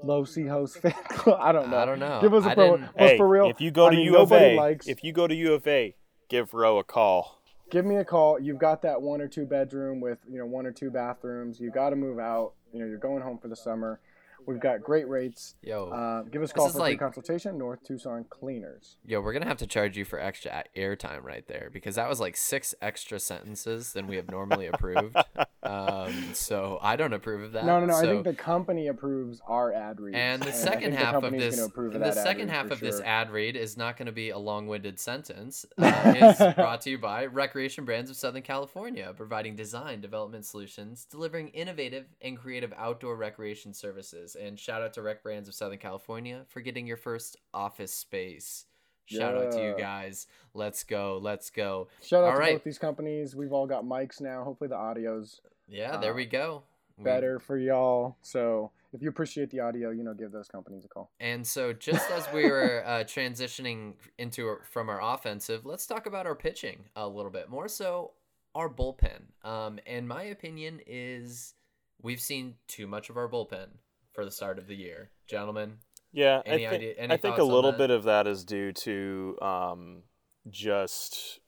[0.03, 1.39] Low C Host Fan Club.
[1.41, 1.77] I don't know.
[1.77, 2.19] I don't know.
[2.21, 2.71] Give us a I promo.
[2.77, 4.87] didn't- But Hey, for real, if you go I to mean, U of A, likes-
[4.87, 5.95] if you go to U of A,
[6.29, 7.34] give Roe a call.
[7.69, 8.39] Give me a call.
[8.39, 11.59] You've got that one or two bedroom with you know one or two bathrooms.
[11.59, 12.53] You got to move out.
[12.73, 13.99] You know you're going home for the summer.
[14.45, 15.55] We've got great rates.
[15.61, 17.57] Yo, Uh, give us a call for like- consultation.
[17.57, 18.97] North Tucson Cleaners.
[19.05, 22.19] yo, we're gonna have to charge you for extra airtime right there because that was
[22.19, 25.15] like six extra sentences than we have normally approved.
[25.65, 27.65] Um, so I don't approve of that.
[27.65, 27.95] No, no, no.
[27.95, 30.13] I think the company approves our ad read.
[30.15, 33.01] And the second the half of this, of the ad second read half of this
[33.01, 35.65] ad read is not going to be a long-winded sentence.
[35.77, 41.05] Uh, is brought to you by Recreation Brands of Southern California, providing design development solutions,
[41.09, 44.34] delivering innovative and creative outdoor recreation services.
[44.35, 48.65] And shout out to Rec Brands of Southern California for getting your first office space.
[49.05, 50.25] Shout out to you guys.
[50.55, 51.19] Let's go.
[51.21, 51.89] Let's go.
[52.01, 52.53] Shout out All to right.
[52.55, 53.35] both these companies.
[53.35, 54.43] We've all got mics now.
[54.43, 56.63] Hopefully the audio's Yeah, there Uh, we go.
[56.97, 58.15] We- better for y'all.
[58.21, 61.11] So if you appreciate the audio, you know, give those companies a call.
[61.19, 66.25] And so, just as we were uh, transitioning into from our offensive, let's talk about
[66.25, 67.67] our pitching a little bit more.
[67.67, 68.11] So,
[68.55, 69.23] our bullpen.
[69.43, 71.53] Um, and my opinion is
[72.01, 73.67] we've seen too much of our bullpen
[74.15, 75.77] for the start of the year, gentlemen.
[76.11, 79.37] Yeah, Any I think, idea- I think a little bit of that is due to
[79.41, 80.03] um,
[80.49, 81.39] just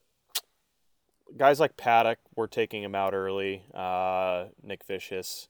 [1.38, 2.17] guys like Paddack.
[2.36, 3.63] We're taking him out early.
[3.73, 5.47] Uh, Nick Vicious,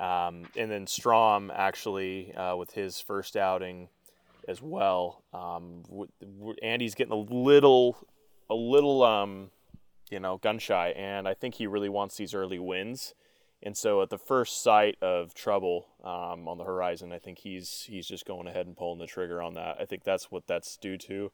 [0.00, 3.88] um, and then Strahm actually uh, with his first outing
[4.48, 5.22] as well.
[5.34, 7.98] Um, w- w- Andy's getting a little,
[8.48, 9.50] a little, um,
[10.10, 13.14] you know, gun shy, and I think he really wants these early wins.
[13.62, 17.84] And so, at the first sight of trouble um, on the horizon, I think he's
[17.88, 19.76] he's just going ahead and pulling the trigger on that.
[19.78, 21.30] I think that's what that's due to.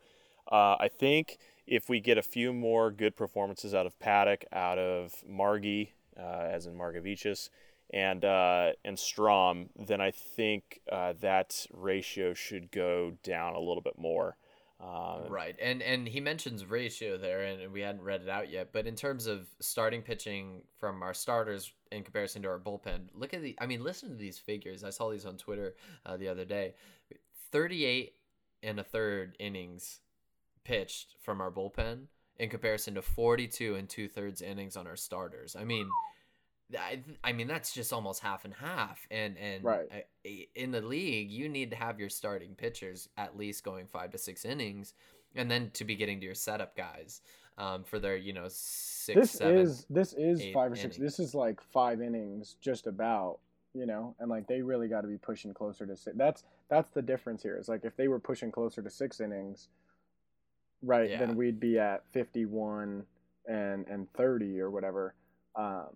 [0.50, 4.78] Uh, I think if we get a few more good performances out of Paddack, out
[4.78, 7.48] of Margie, uh, as in Margevicius,
[7.90, 13.82] and uh, and Strahm, then I think uh, that ratio should go down a little
[13.82, 14.36] bit more.
[14.78, 18.72] Uh, Right, and and he mentions ratio there, and we hadn't read it out yet.
[18.72, 23.32] But in terms of starting pitching from our starters in comparison to our bullpen, look
[23.32, 23.56] at the.
[23.58, 24.84] I mean, listen to these figures.
[24.84, 26.74] I saw these on Twitter uh, the other day.
[27.52, 28.14] Thirty-eight
[28.62, 30.00] and a third innings
[30.64, 32.08] pitched from our bullpen
[32.38, 35.56] in comparison to forty-two and two-thirds innings on our starters.
[35.56, 35.88] I mean.
[36.76, 39.88] I, I mean that's just almost half and half and and Right.
[40.24, 44.10] I- in the league you need to have your starting pitchers at least going five
[44.10, 44.94] to six innings
[45.36, 47.20] and then to be getting to your setup guys
[47.58, 50.96] um, for their you know six this seven is this is five or six.
[50.96, 51.16] innings.
[51.16, 53.38] This is like five innings, just about.
[53.72, 56.16] You know, and like they really got to be pushing closer to six.
[56.16, 57.56] That's that's the difference here.
[57.56, 59.68] It's like if they were pushing closer to six innings,
[60.82, 61.10] right?
[61.10, 61.18] Yeah.
[61.18, 63.04] Then we'd be at fifty-one
[63.46, 65.14] and and thirty or whatever.
[65.56, 65.88] Um,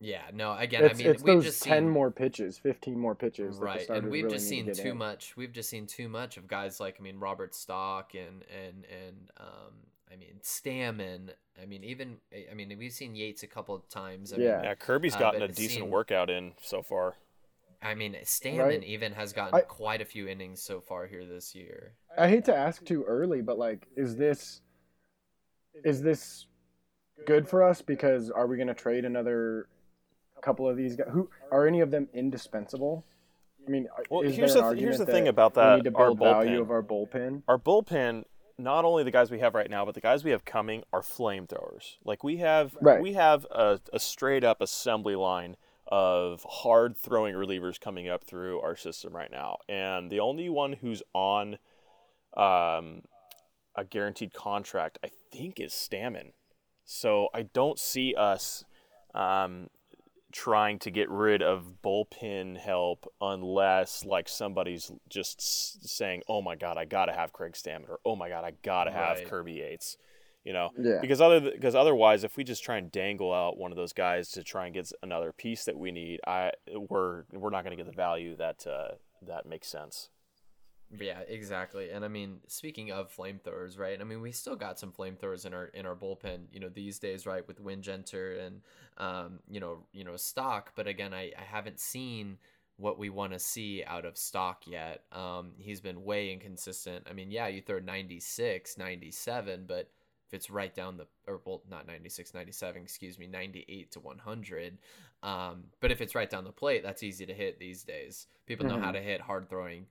[0.00, 2.98] yeah no again it's i mean it's we've those just ten seen more pitches, fifteen
[2.98, 3.56] more pitches.
[3.56, 4.98] that the right and we've really just need to seen too in.
[4.98, 8.84] much we've just seen too much of guys like i mean robert stock and and
[8.84, 9.72] and um
[10.12, 11.30] i mean stammen
[11.60, 12.16] i mean even
[12.50, 14.62] i mean we've seen yates a couple of times I mean, Yeah.
[14.62, 17.16] yeah, Kirby's Uh, gotten but a decent seemed- workout in so far.
[17.80, 18.82] I mean, Stammen Right.
[18.84, 21.94] even has gotten I- quite a few innings so far here this year.
[22.16, 24.62] I hate to ask too early, but like, is this
[25.84, 26.46] is this
[27.24, 27.80] good for us?
[27.82, 29.68] Because are we going to trade another
[30.42, 31.08] couple of these guys?
[31.12, 33.04] Who are any of them indispensable?
[33.66, 35.96] I mean, Well, here's the th- here's the thing that about we that, need to
[35.96, 36.62] our build value bullpen.
[36.62, 37.42] of our bullpen.
[37.48, 38.24] our bullpen,
[38.56, 41.02] not only the guys we have right now, but the guys we have coming are
[41.02, 41.96] flamethrowers.
[42.04, 43.00] Like we have, Right.
[43.02, 48.60] we have a, a straight up assembly line of hard throwing relievers coming up through
[48.60, 51.58] our system right now, and the only one who's on
[52.36, 53.02] um,
[53.74, 56.32] a guaranteed contract, I think, is Stammen.
[56.84, 58.64] So I don't see us
[59.14, 59.68] um,
[60.32, 66.76] trying to get rid of bullpen help unless like somebody's just saying, "Oh my God,
[66.76, 69.28] I gotta have Craig Stammen," or "Oh my God, I gotta have Right.
[69.28, 69.96] Kirby Yates."
[70.44, 71.00] You know, Yeah.
[71.00, 74.30] because other because otherwise, if we just try and dangle out one of those guys
[74.32, 77.82] to try and get another piece that we need, I we're we're not going to
[77.82, 80.10] get the value that uh, that makes sense.
[80.90, 81.90] Yeah, exactly.
[81.90, 84.00] And I mean, speaking of flamethrowers, right?
[84.00, 86.98] I mean, we still got some flamethrowers in our in our bullpen, you know, these
[86.98, 88.62] days, right, with Wingenter and
[88.96, 90.72] um, you know, you know, stock.
[90.74, 92.38] But again, I, I haven't seen
[92.78, 95.02] what we want to see out of stock yet.
[95.12, 97.06] Um, he's been way inconsistent.
[97.08, 99.90] I mean, yeah, you throw 96, 97, but
[100.26, 104.76] if it's right down the or well not 96 97 excuse me 98 to 100
[105.22, 108.66] um, but if it's right down the plate that's easy to hit these days people
[108.66, 108.92] know how Mhm.
[108.92, 109.86] to hit hard throwing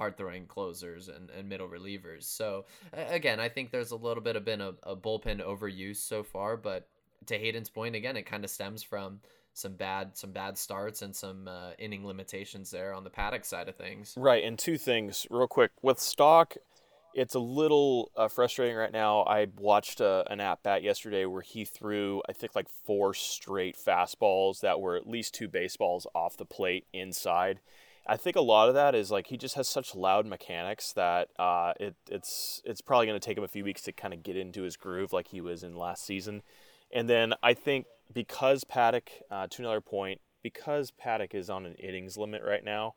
[0.00, 2.22] hard throwing closers and, and middle relievers.
[2.22, 6.22] So again, I think there's a little bit of been a, a bullpen overuse so
[6.22, 6.88] far, but
[7.26, 9.20] to Hayden's point, again, it kind of stems from
[9.52, 13.68] some bad some bad starts and some uh, inning limitations there on the Paddack side
[13.68, 14.14] of things.
[14.16, 16.56] Right, and two things real quick with Stock.
[17.12, 19.24] It's a little uh, frustrating right now.
[19.24, 23.76] I watched uh, an at bat yesterday where he threw, I think, like four straight
[23.76, 27.60] fastballs that were at least two baseballs off the plate inside.
[28.10, 31.28] I think a lot of that is like he just has such loud mechanics that
[31.38, 34.24] uh, it, it's it's probably going to take him a few weeks to kind of
[34.24, 36.42] get into his groove like he was in last season.
[36.92, 41.74] And then I think because Paddack, uh, to another point, because Paddack is on an
[41.74, 42.94] innings limit right now,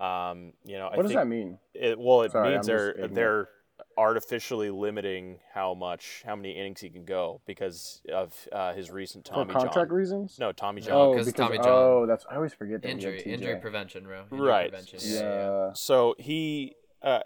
[0.00, 1.58] um, you know, what I does that mean?
[1.74, 3.48] It, well, it Sorry, means they're they're
[3.98, 9.26] artificially limiting how much how many innings he can go because of uh, his recent
[9.26, 9.96] For Tommy contract John.
[9.96, 10.38] reasons?
[10.38, 10.94] No, Tommy John.
[10.94, 11.66] Oh, 'cause because Tommy John.
[11.68, 12.88] oh, that's I always forget that.
[12.88, 14.22] Injury injury prevention, bro.
[14.30, 14.70] Injury Right.
[14.70, 15.00] Prevention.
[15.02, 15.14] Yeah.
[15.20, 15.20] Yeah.
[15.22, 15.72] yeah, yeah.
[15.74, 17.20] So he, uh,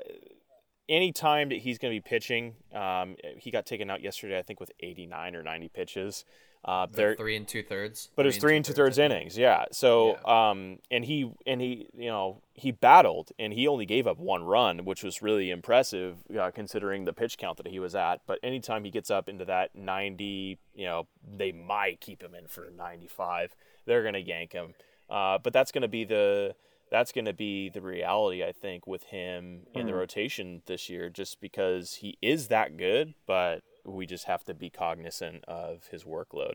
[0.89, 4.43] any time that he's going to be pitching, um, he got taken out yesterday, I
[4.43, 6.25] think, with 89 or 90 pitches.
[6.65, 8.11] Uh, there, three and two thirds.
[8.15, 9.65] but it's three and two thirds innings, yeah.
[9.73, 14.19] So, um, and he and he, you know, he battled, and he only gave up
[14.19, 18.21] one run, which was really impressive uh, considering the pitch count that he was at.
[18.27, 22.47] But anytime he gets up into that ninety, you know, they might keep him in
[22.47, 23.57] for ninety five.
[23.85, 24.75] They're gonna yank him,
[25.11, 26.55] uh, but that's gonna be the
[26.91, 29.97] that's going to be the reality, I think, with him in the Mhm.
[29.99, 34.71] rotation this year, just because he is that good, but we just have to be
[34.71, 36.55] cognizant of his workload.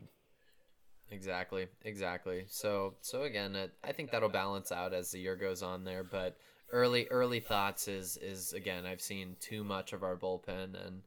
[1.10, 2.44] Exactly, exactly.
[2.48, 6.04] So, so again, it, I think that'll balance out as the year goes on there.
[6.04, 6.36] But
[6.70, 11.02] early, early thoughts is is again, I've seen too much of our bullpen, and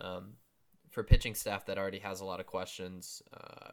[0.00, 0.34] um,
[0.90, 3.72] for pitching staff that already has a lot of questions, uh,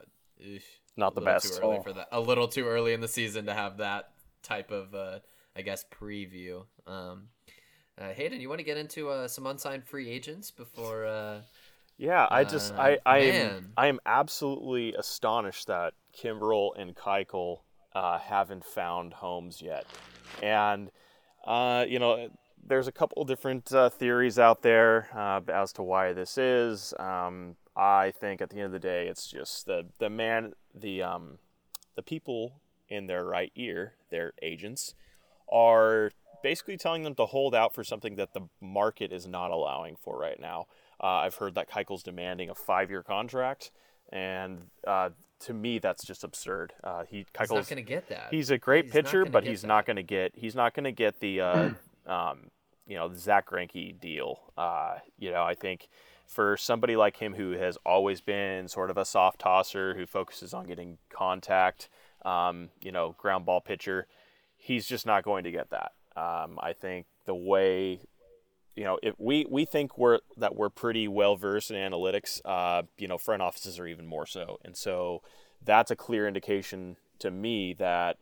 [0.95, 1.53] Not the best.
[1.57, 1.83] Too early Oh.
[1.83, 2.07] for that.
[2.11, 4.11] A little too early in the season to have that
[4.41, 5.19] type of, uh,
[5.55, 6.65] I guess, preview.
[6.87, 7.27] Um,
[7.97, 11.05] uh, Hayden, you want to get into uh, some unsigned free agents before?
[11.05, 11.41] Uh,
[11.97, 13.73] Yeah, I just Uh, I I am.
[13.77, 17.61] I am absolutely astonished that Kimbrel and Keuchel
[17.93, 19.85] uh, haven't found homes yet,
[20.41, 20.91] and
[21.45, 22.29] uh, you know
[22.65, 26.93] there's a couple different uh, theories out there uh, as to why this is.
[26.97, 31.03] Um, I think at the end of the day, it's just the the man the
[31.03, 31.37] um
[31.95, 34.93] the people in their right ear, their agents,
[35.51, 39.95] are basically telling them to hold out for something that the market is not allowing
[39.95, 40.65] for right now.
[41.03, 43.71] Uh, I've heard that Keuchel's demanding a five-year contract,
[44.09, 45.09] and uh,
[45.41, 46.71] to me, that's just absurd.
[46.83, 48.27] Uh, he he's not going to get that.
[48.31, 49.67] he's a great He's pitcher, but he's that.
[49.67, 51.69] not going to get he's not going to get the uh,
[52.07, 52.49] um,
[52.87, 54.39] you know Zach Greinke deal.
[54.57, 55.89] Uh, you know, I think
[56.25, 60.53] for somebody like him who has always been sort of a soft tosser who focuses
[60.53, 61.89] on getting contact,
[62.23, 64.07] um, you know, ground ball pitcher,
[64.55, 65.91] he's just not going to get that.
[66.15, 67.99] Um, I think the way
[68.75, 72.83] you know, if we we think we're that we're pretty well versed in analytics, uh,
[72.97, 75.21] you know, front offices are even more so, and so
[75.63, 78.17] that's a clear indication to me that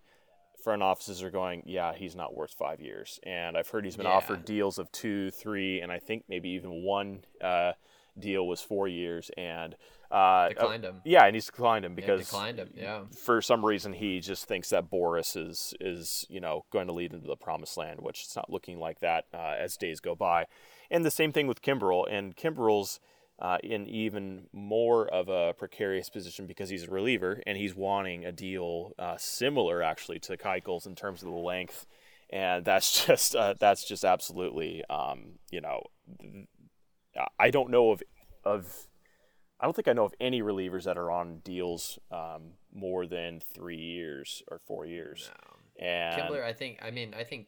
[0.63, 4.05] front offices are going, yeah, he's not worth five years, and I've heard he's been
[4.05, 4.11] Yeah.
[4.11, 7.73] offered deals of two, three, and I think maybe even one uh,
[8.17, 9.75] deal was four years, and
[10.11, 11.01] uh, declined him.
[11.05, 12.69] yeah, and he's declined him Yeah, because declined him.
[12.75, 13.01] Yeah.
[13.15, 17.13] for some reason he just thinks that Boris is is you know going to lead
[17.13, 20.45] into the promised land, which it's not looking like that uh, as days go by.
[20.89, 22.99] And the same thing with Kimbrel, and Kimbrel's
[23.39, 28.23] uh, in even more of a precarious position because he's a reliever and he's wanting
[28.23, 31.87] a deal uh, similar actually to Keuchel's in terms of the length,
[32.29, 35.81] and that's just uh, that's just absolutely um, you know
[37.39, 38.03] I don't know of
[38.43, 38.87] of
[39.59, 43.41] I don't think I know of any relievers that are on deals um, more than
[43.53, 45.29] three years or four years.
[45.79, 45.85] No.
[45.85, 46.79] And Kimbrel, I think.
[46.81, 47.47] I mean, I think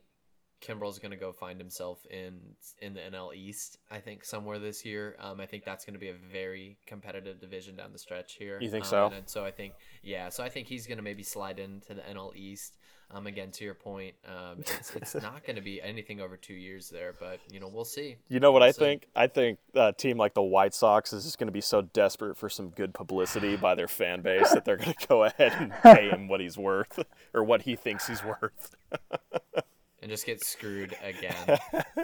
[0.62, 2.40] Kimbrel's going to go find himself in
[2.82, 3.80] in the NL East.
[3.90, 5.16] I think somewhere this year.
[5.20, 8.60] Um, I think that's going to be a very competitive division down the stretch here.
[8.62, 9.06] You think Um, so?
[9.08, 10.30] And, so I think, yeah.
[10.30, 12.78] So I think he's going to maybe slide into the NL East.
[13.12, 16.56] Um, again, to your point, um, it's, it's not going to be anything over two
[16.56, 18.16] years there, but you know we'll see.
[18.28, 18.80] you know what We'll I see.
[18.80, 19.08] think?
[19.16, 22.38] I think a team like the White Sox is just going to be so desperate
[22.38, 25.72] for some good publicity by their fan base that they're going to go ahead and
[25.84, 27.00] pay him what he's worth
[27.36, 28.76] or what he thinks he's worth.
[30.02, 31.60] and just get screwed again.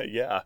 [0.07, 0.41] yeah.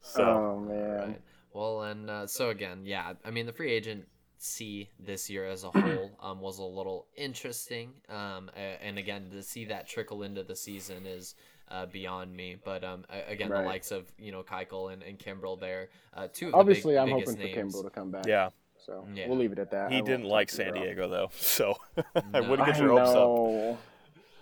[0.00, 0.98] So oh man.
[1.08, 1.20] Right.
[1.52, 4.06] Well, and uh, so again, yeah, I mean the free agent
[4.46, 8.50] see this year as a whole um, was a little interesting, um,
[8.82, 11.34] and again to see that trickle into the season is
[11.70, 12.56] uh, beyond me.
[12.64, 13.62] But um, again, Right.
[13.62, 16.94] the likes of you know Keuchel and, and Kimbrel there, uh, two of the Obviously,
[16.94, 17.74] big, I'm biggest hoping for names.
[17.74, 18.26] Kimbrel to come back.
[18.26, 18.50] yeah,
[18.84, 19.28] So Yeah.
[19.28, 19.90] we'll leave it at that.
[19.90, 21.76] He won't didn't like San Diego though, so
[22.34, 23.78] I wouldn't get I your hopes up.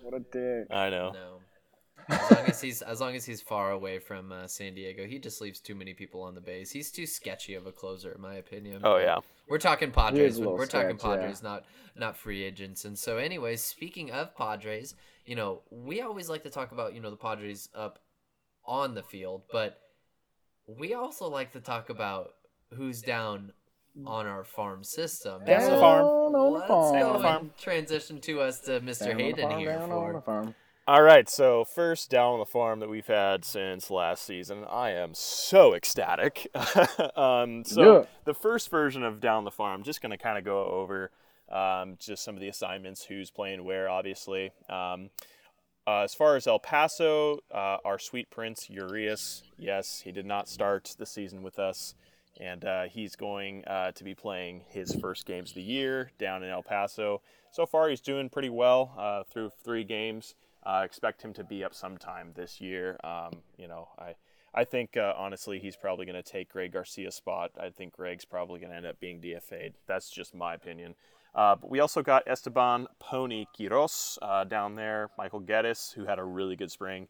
[0.03, 0.67] What a dick.
[0.71, 1.13] I know.
[1.13, 1.41] No.
[2.09, 5.19] As long as he's as long as he's far away from uh, San Diego, he
[5.19, 6.71] just leaves too many people on the base.
[6.71, 8.81] He's too sketchy of a closer, in my opinion.
[8.85, 9.19] Oh yeah.
[9.49, 10.37] we're talking Padres.
[10.37, 11.17] a when- little We're talking sketch, yeah.
[11.17, 11.65] Padres, not
[11.97, 12.85] not free agents.
[12.85, 14.95] And so, anyways, speaking of Padres,
[15.25, 17.99] you know, we always like to talk about you know the Padres up
[18.67, 19.79] on the field, but
[20.67, 22.31] we also like to talk about
[22.75, 23.53] who's down
[24.07, 25.45] on our farm system.
[25.45, 26.05] Down And on the so farm.
[26.35, 26.93] on Let's farm.
[26.93, 27.51] go Down on the and farm.
[27.61, 29.01] transition to us to Mr.
[29.01, 30.55] Down on the Hayden farm, here down on the for farm.
[30.87, 34.91] All right, so first down on the farm that we've had since last season, I
[34.91, 36.47] am so ecstatic.
[37.17, 38.07] um, so Yeah.
[38.27, 41.11] the first version of down on the farm, just going to kind of go over
[41.51, 44.51] um, just some of the assignments, who's playing where, obviously.
[44.69, 45.09] Um,
[45.87, 50.51] uh, as far as El Paso, uh, our sweet prince Urias, yes, he did not
[50.51, 51.95] start the season with us,
[52.39, 56.43] and uh, he's going uh, to be playing his first games of the year down
[56.43, 57.23] in El Paso.
[57.53, 60.35] So far, he's doing pretty well uh, through three games.
[60.67, 62.99] Uh, expect him to be up sometime this year.
[63.05, 64.15] Um, you know, I
[64.55, 67.51] I think uh, honestly he's probably going to take Greg Garcia's spot.
[67.61, 69.75] I think Greg's probably going to end up being DFA'd.
[69.87, 70.95] That's just my opinion.
[71.35, 76.21] Uh, but we also got Esteban Pony Quiroz uh, down there, Michael Gettys, who had
[76.21, 77.09] a really good spring,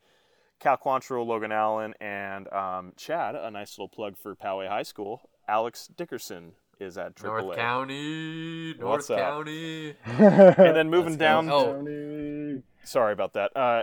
[0.61, 5.29] Cal Quantrill, Logan Allen, and um, Chad, a nice little plug for Poway High School.
[5.47, 6.53] Alex Dickerson
[6.85, 7.25] is at AAA.
[7.43, 9.19] North County, North What's up?
[9.19, 9.95] County.
[10.07, 11.73] And then moving down, Oh.
[11.75, 12.63] Tony.
[12.85, 13.57] sorry about that.
[13.57, 13.83] Uh,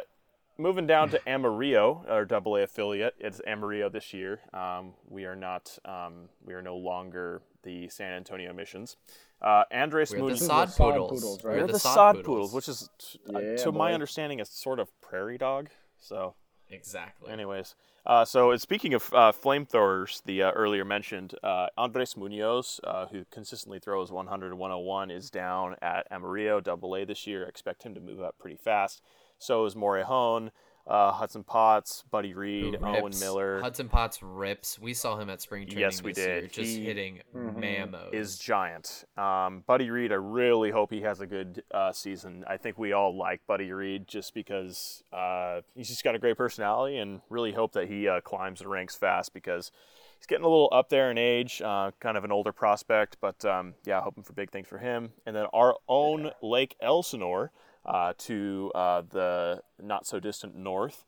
[0.57, 3.15] moving down to Amarillo, our Double A affiliate.
[3.19, 4.39] It's Amarillo this year.
[4.53, 5.77] Um, we are not.
[5.85, 8.97] Um, we are no longer the San Antonio Missions.
[9.41, 10.31] Uh, Andres We're the Moon.
[10.33, 11.09] This is sod the sod poodles.
[11.11, 11.51] poodles, We're?
[11.51, 12.51] We're the, the sod, sod poodles.
[12.51, 12.89] poodles, which is,
[13.33, 15.69] uh, Yeah, to my understanding, a sort of prairie dog.
[15.97, 16.35] So,
[16.71, 17.31] exactly.
[17.31, 23.05] anyways, uh, so speaking of uh, flamethrowers, the uh, earlier mentioned uh, Andres Munoz, uh,
[23.07, 27.43] who consistently throws 100 and 101, is down at Amarillo Double A this year.
[27.43, 29.01] Expect him to move up pretty fast.
[29.37, 30.49] So is Morejon,
[30.87, 33.13] uh, Hudson Potts, Buddy Who Reed, Owen.
[33.19, 33.61] Miller.
[33.61, 34.79] Hudson Potts rips.
[34.79, 36.51] We saw him at spring training Yes, we this year, did.
[36.53, 37.55] just He hitting Mhm.
[37.55, 38.13] mamos.
[38.13, 39.05] is giant.
[39.17, 42.43] Um, Buddy Reed, I really hope he has a good uh, season.
[42.47, 46.37] I think we all like Buddy Reed just because uh, he's just got a great
[46.37, 49.71] personality, and really hope that he uh, climbs the ranks fast because
[50.17, 53.17] he's getting a little up there in age, uh, kind of an older prospect.
[53.21, 55.11] But um, yeah, hoping for big things for him.
[55.25, 57.51] And then our own Lake Elsinore
[57.85, 61.03] uh, to uh, the not so distant north,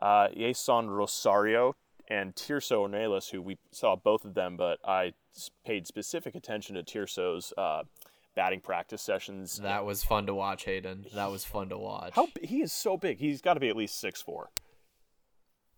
[0.00, 1.74] uh, Jeisson Rosario
[2.08, 5.12] and Tirso Ornelas, who we saw both of them, but I
[5.64, 7.82] paid specific attention to Tirso's uh,
[8.34, 9.58] batting practice sessions.
[9.58, 11.06] That was fun to watch, Hayden.
[11.14, 12.12] That was fun to watch.
[12.14, 13.18] How he is so big.
[13.18, 14.50] He's got to be at least six four.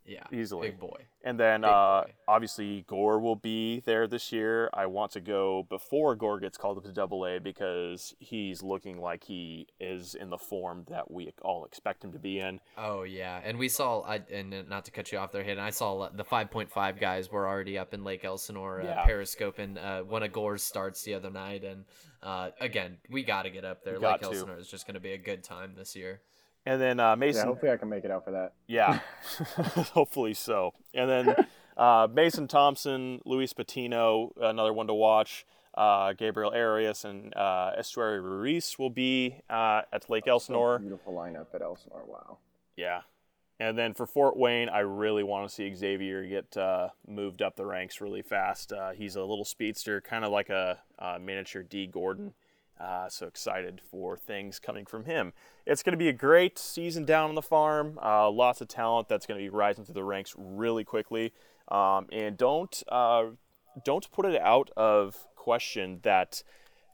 [0.06, 0.70] Yeah, easily.
[0.70, 1.06] big boy.
[1.22, 2.12] And then uh, boy.
[2.26, 4.70] obviously Gore will be there this year.
[4.72, 9.00] I want to go before Gore gets called up to Double A because he's looking
[9.00, 12.60] like he is in the form that we all expect him to be in.
[12.78, 14.00] Oh yeah, and we saw.
[14.02, 15.62] I and not to cut you off there, Hayden.
[15.62, 19.04] I saw the 5.5 guys were already up in Lake Elsinore, uh, Yeah.
[19.06, 21.64] periscoping uh, one of Gore's starts the other night.
[21.64, 21.84] And
[22.22, 23.98] uh, again, we got to get up there.
[23.98, 24.26] Lake to.
[24.26, 26.20] Elsinore is just going to be a good time this year.
[26.66, 28.52] And then uh, Yeah, Mason hopefully I can make it out for that.
[28.66, 29.00] Yeah,
[29.92, 30.74] hopefully so.
[30.94, 31.34] And then
[31.76, 35.46] uh, Mason Thompson, Luis Patino, another one to watch.
[35.74, 40.78] Uh, Gabriel Arias and uh, Esteury Ruiz will be uh, at Lake Elsinore.
[40.78, 42.02] Beautiful lineup at Elsinore.
[42.06, 42.38] Wow.
[42.76, 43.02] Yeah.
[43.60, 47.56] And then for Fort Wayne, I really want to see Xavier get uh, moved up
[47.56, 48.72] the ranks really fast.
[48.72, 51.86] Uh, he's a little speedster, kind of like a uh, miniature D.
[51.86, 52.32] Gordon.
[52.80, 55.32] Uh, so excited for things coming from him.
[55.66, 57.98] It's going to be a great season down on the farm.
[58.02, 61.32] Uh, lots of talent that's going to be rising through the ranks really quickly.
[61.68, 63.26] Um, and don't uh,
[63.84, 66.42] don't put it out of question that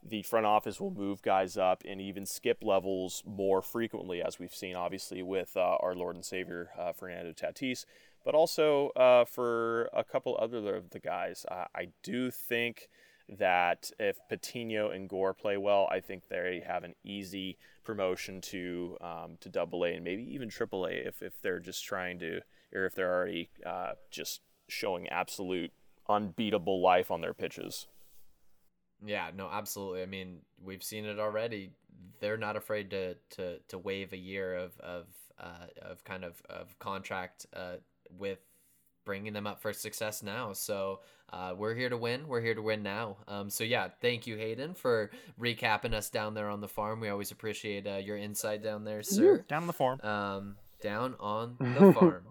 [0.07, 4.53] the front office will move guys up and even skip levels more frequently, as we've
[4.53, 7.85] seen, obviously, with uh, our Lord and Savior uh, Fernando Tatis,
[8.23, 11.45] but also uh, for a couple other of the guys.
[11.49, 12.89] I do think
[13.29, 18.97] that if Patino and Gore play well, I think they have an easy promotion to
[19.01, 22.41] um, to Double A and maybe even Triple A if, if they're just trying to,
[22.73, 25.71] or if they're already uh, just showing absolute
[26.09, 27.87] unbeatable life on their pitches.
[29.05, 30.01] Yeah, no, absolutely.
[30.01, 31.71] I mean, we've seen it already.
[32.19, 35.05] They're not afraid to to to waive a year of of
[35.39, 37.75] uh, of kind of of contract uh,
[38.17, 38.39] with
[39.07, 40.53] bringing them up for success now.
[40.53, 40.99] So
[41.33, 42.27] uh, we're here to win.
[42.27, 43.17] We're here to win now.
[43.27, 45.09] Um, so yeah, thank you, Hayden, for
[45.41, 46.99] recapping us down there on the farm.
[46.99, 49.43] We always appreciate uh, your insight down there, sir.
[49.47, 49.99] Down on the farm.
[50.01, 52.23] Um, down on the farm.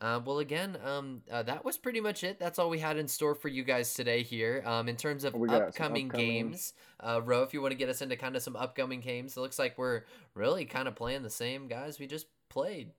[0.00, 2.38] Uh, well, again, um, uh, that was pretty much it.
[2.38, 4.62] That's all we had in store for you guys today here.
[4.66, 7.88] Um, in terms of We upcoming, upcoming- games, uh, Ro, if you want to get
[7.88, 10.02] us into kind of some upcoming games, it looks like we're
[10.34, 12.90] really kind of playing the same guys we just played.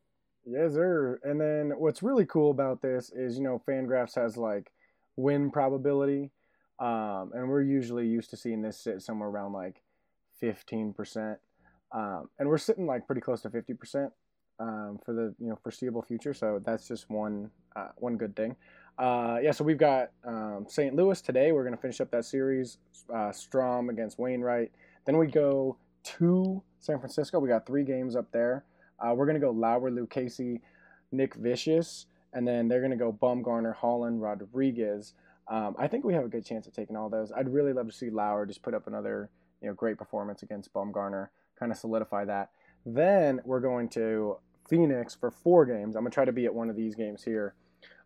[0.46, 1.20] Yes, sir.
[1.24, 4.72] And then what's really cool about this is, you know, Fangraphs has like
[5.16, 6.32] win probability.
[6.80, 9.82] Um, and we're usually used to seeing this sit somewhere around like
[10.42, 11.38] 15%.
[11.92, 14.12] Um, and we're sitting like pretty close to 50%
[14.60, 16.34] um, for the you know foreseeable future.
[16.34, 18.56] So that's just one uh, one good thing.
[18.98, 20.96] Uh, yeah, so we've got um, St.
[20.96, 21.52] Louis today.
[21.52, 22.78] We're going to finish up that series.
[23.10, 24.72] Uh, Strahm against Wainwright.
[25.06, 27.40] Then we go to San Francisco.
[27.40, 28.64] We got three games up there.
[29.00, 30.62] Uh, we're going to go Lauer, Lucchesi,
[31.12, 35.14] Nick Vicious, and then they're going to go Bumgarner, Holland, Rodriguez.
[35.48, 37.32] Um, I think we have a good chance of taking all those.
[37.32, 39.30] I'd really love to see Lauer just put up another
[39.62, 41.30] you know great performance against Bumgarner,
[41.60, 42.50] kind of solidify that.
[42.86, 44.38] Then we're going to
[44.70, 45.96] Phoenix for four games.
[45.96, 47.56] I'm gonna try to be at one of these games here.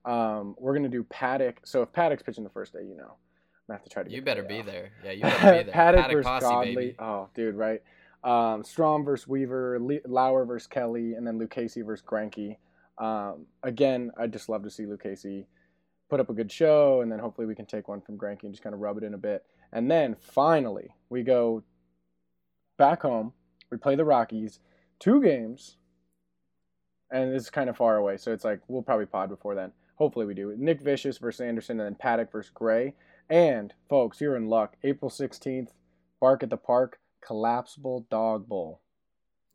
[0.05, 1.57] Um, we're gonna do Paddack.
[1.63, 4.09] So if Paddack's pitching the first day, you know, I'm gonna have to try to.
[4.11, 4.91] You better be there.
[5.03, 5.73] Yeah, you better be there.
[5.73, 6.75] Paddack, Paddack versus Posse, Godley.
[6.75, 6.95] Baby.
[6.99, 7.81] Oh, dude, right.
[8.23, 12.57] Um, Strahm versus Weaver, Le- Lauer versus Kelly, and then Lucchesi versus Greinke.
[12.97, 15.45] Um, again, I'd just love to see Lucchesi
[16.09, 18.51] put up a good show, and then hopefully we can take one from Greinke and
[18.51, 19.45] just kind of rub it in a bit.
[19.71, 21.63] And then finally, we go
[22.77, 23.33] back home.
[23.71, 24.59] We play the Rockies,
[24.99, 25.77] two games,
[27.11, 29.71] and this is kind of far away, so it's like we'll probably pod before then.
[29.95, 30.53] Hopefully we do.
[30.57, 32.95] Nick Vicious versus Anderson, and then Paddack versus Gray.
[33.29, 34.75] And folks, you're in luck.
[34.83, 35.69] April 16th,
[36.19, 38.81] Bark at the Park, collapsible dog bowl.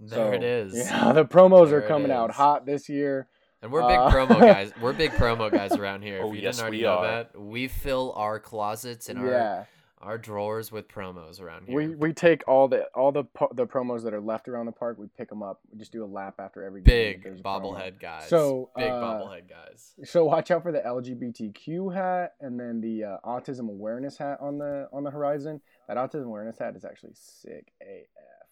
[0.01, 0.75] There so, it is.
[0.77, 3.29] Yeah, the promos there are coming out hot this year.
[3.63, 4.73] And we're big uh, promo guys.
[4.81, 6.21] We're big promo guys around here.
[6.23, 7.07] oh, if you yes, didn't already know are.
[7.07, 9.25] that, we fill our closets and yeah.
[9.25, 9.69] our
[10.05, 11.75] our drawers with promos around here.
[11.77, 13.25] We we take all the all the
[13.55, 14.99] the promos that are left around the park.
[14.99, 15.61] We pick them up.
[15.73, 17.43] We just do a lap after every big.
[17.43, 18.29] Bobblehead guys.
[18.29, 19.95] So big uh, bobblehead guys.
[20.05, 24.59] So watch out for the LGBTQ hat and then the uh, autism awareness hat on
[24.59, 25.61] the on the horizon.
[25.89, 28.44] That autism awareness hat is actually sick AF.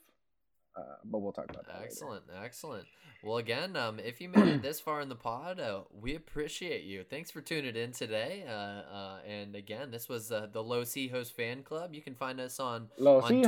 [0.74, 1.80] Uh, but we'll talk about that.
[1.82, 2.44] Excellent, later.
[2.44, 2.86] excellent.
[3.22, 6.82] Well, again, um, if you made it this far in the pod, uh, we appreciate
[6.84, 7.04] you.
[7.04, 8.44] Thanks for tuning in today.
[8.48, 11.94] Uh, uh, and again, this was uh, the Los Hijos Fan Club.
[11.94, 13.46] You can find us on Los on Hijos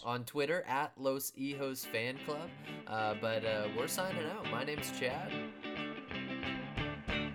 [0.00, 2.48] Twitter, on Twitter at Los Hijos Fan Club.
[2.88, 4.50] Uh, but uh, we're signing out.
[4.50, 5.30] My name's Chad,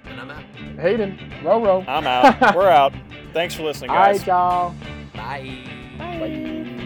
[0.06, 0.44] and I'm out.
[0.78, 1.88] Hayden, Roro.
[1.88, 2.56] I'm out.
[2.56, 2.94] we're out.
[3.34, 4.28] Thanks for listening, guys.
[4.28, 4.76] All right, y'all.
[5.14, 5.64] Bye.
[5.98, 6.20] Bye.
[6.20, 6.78] Bye.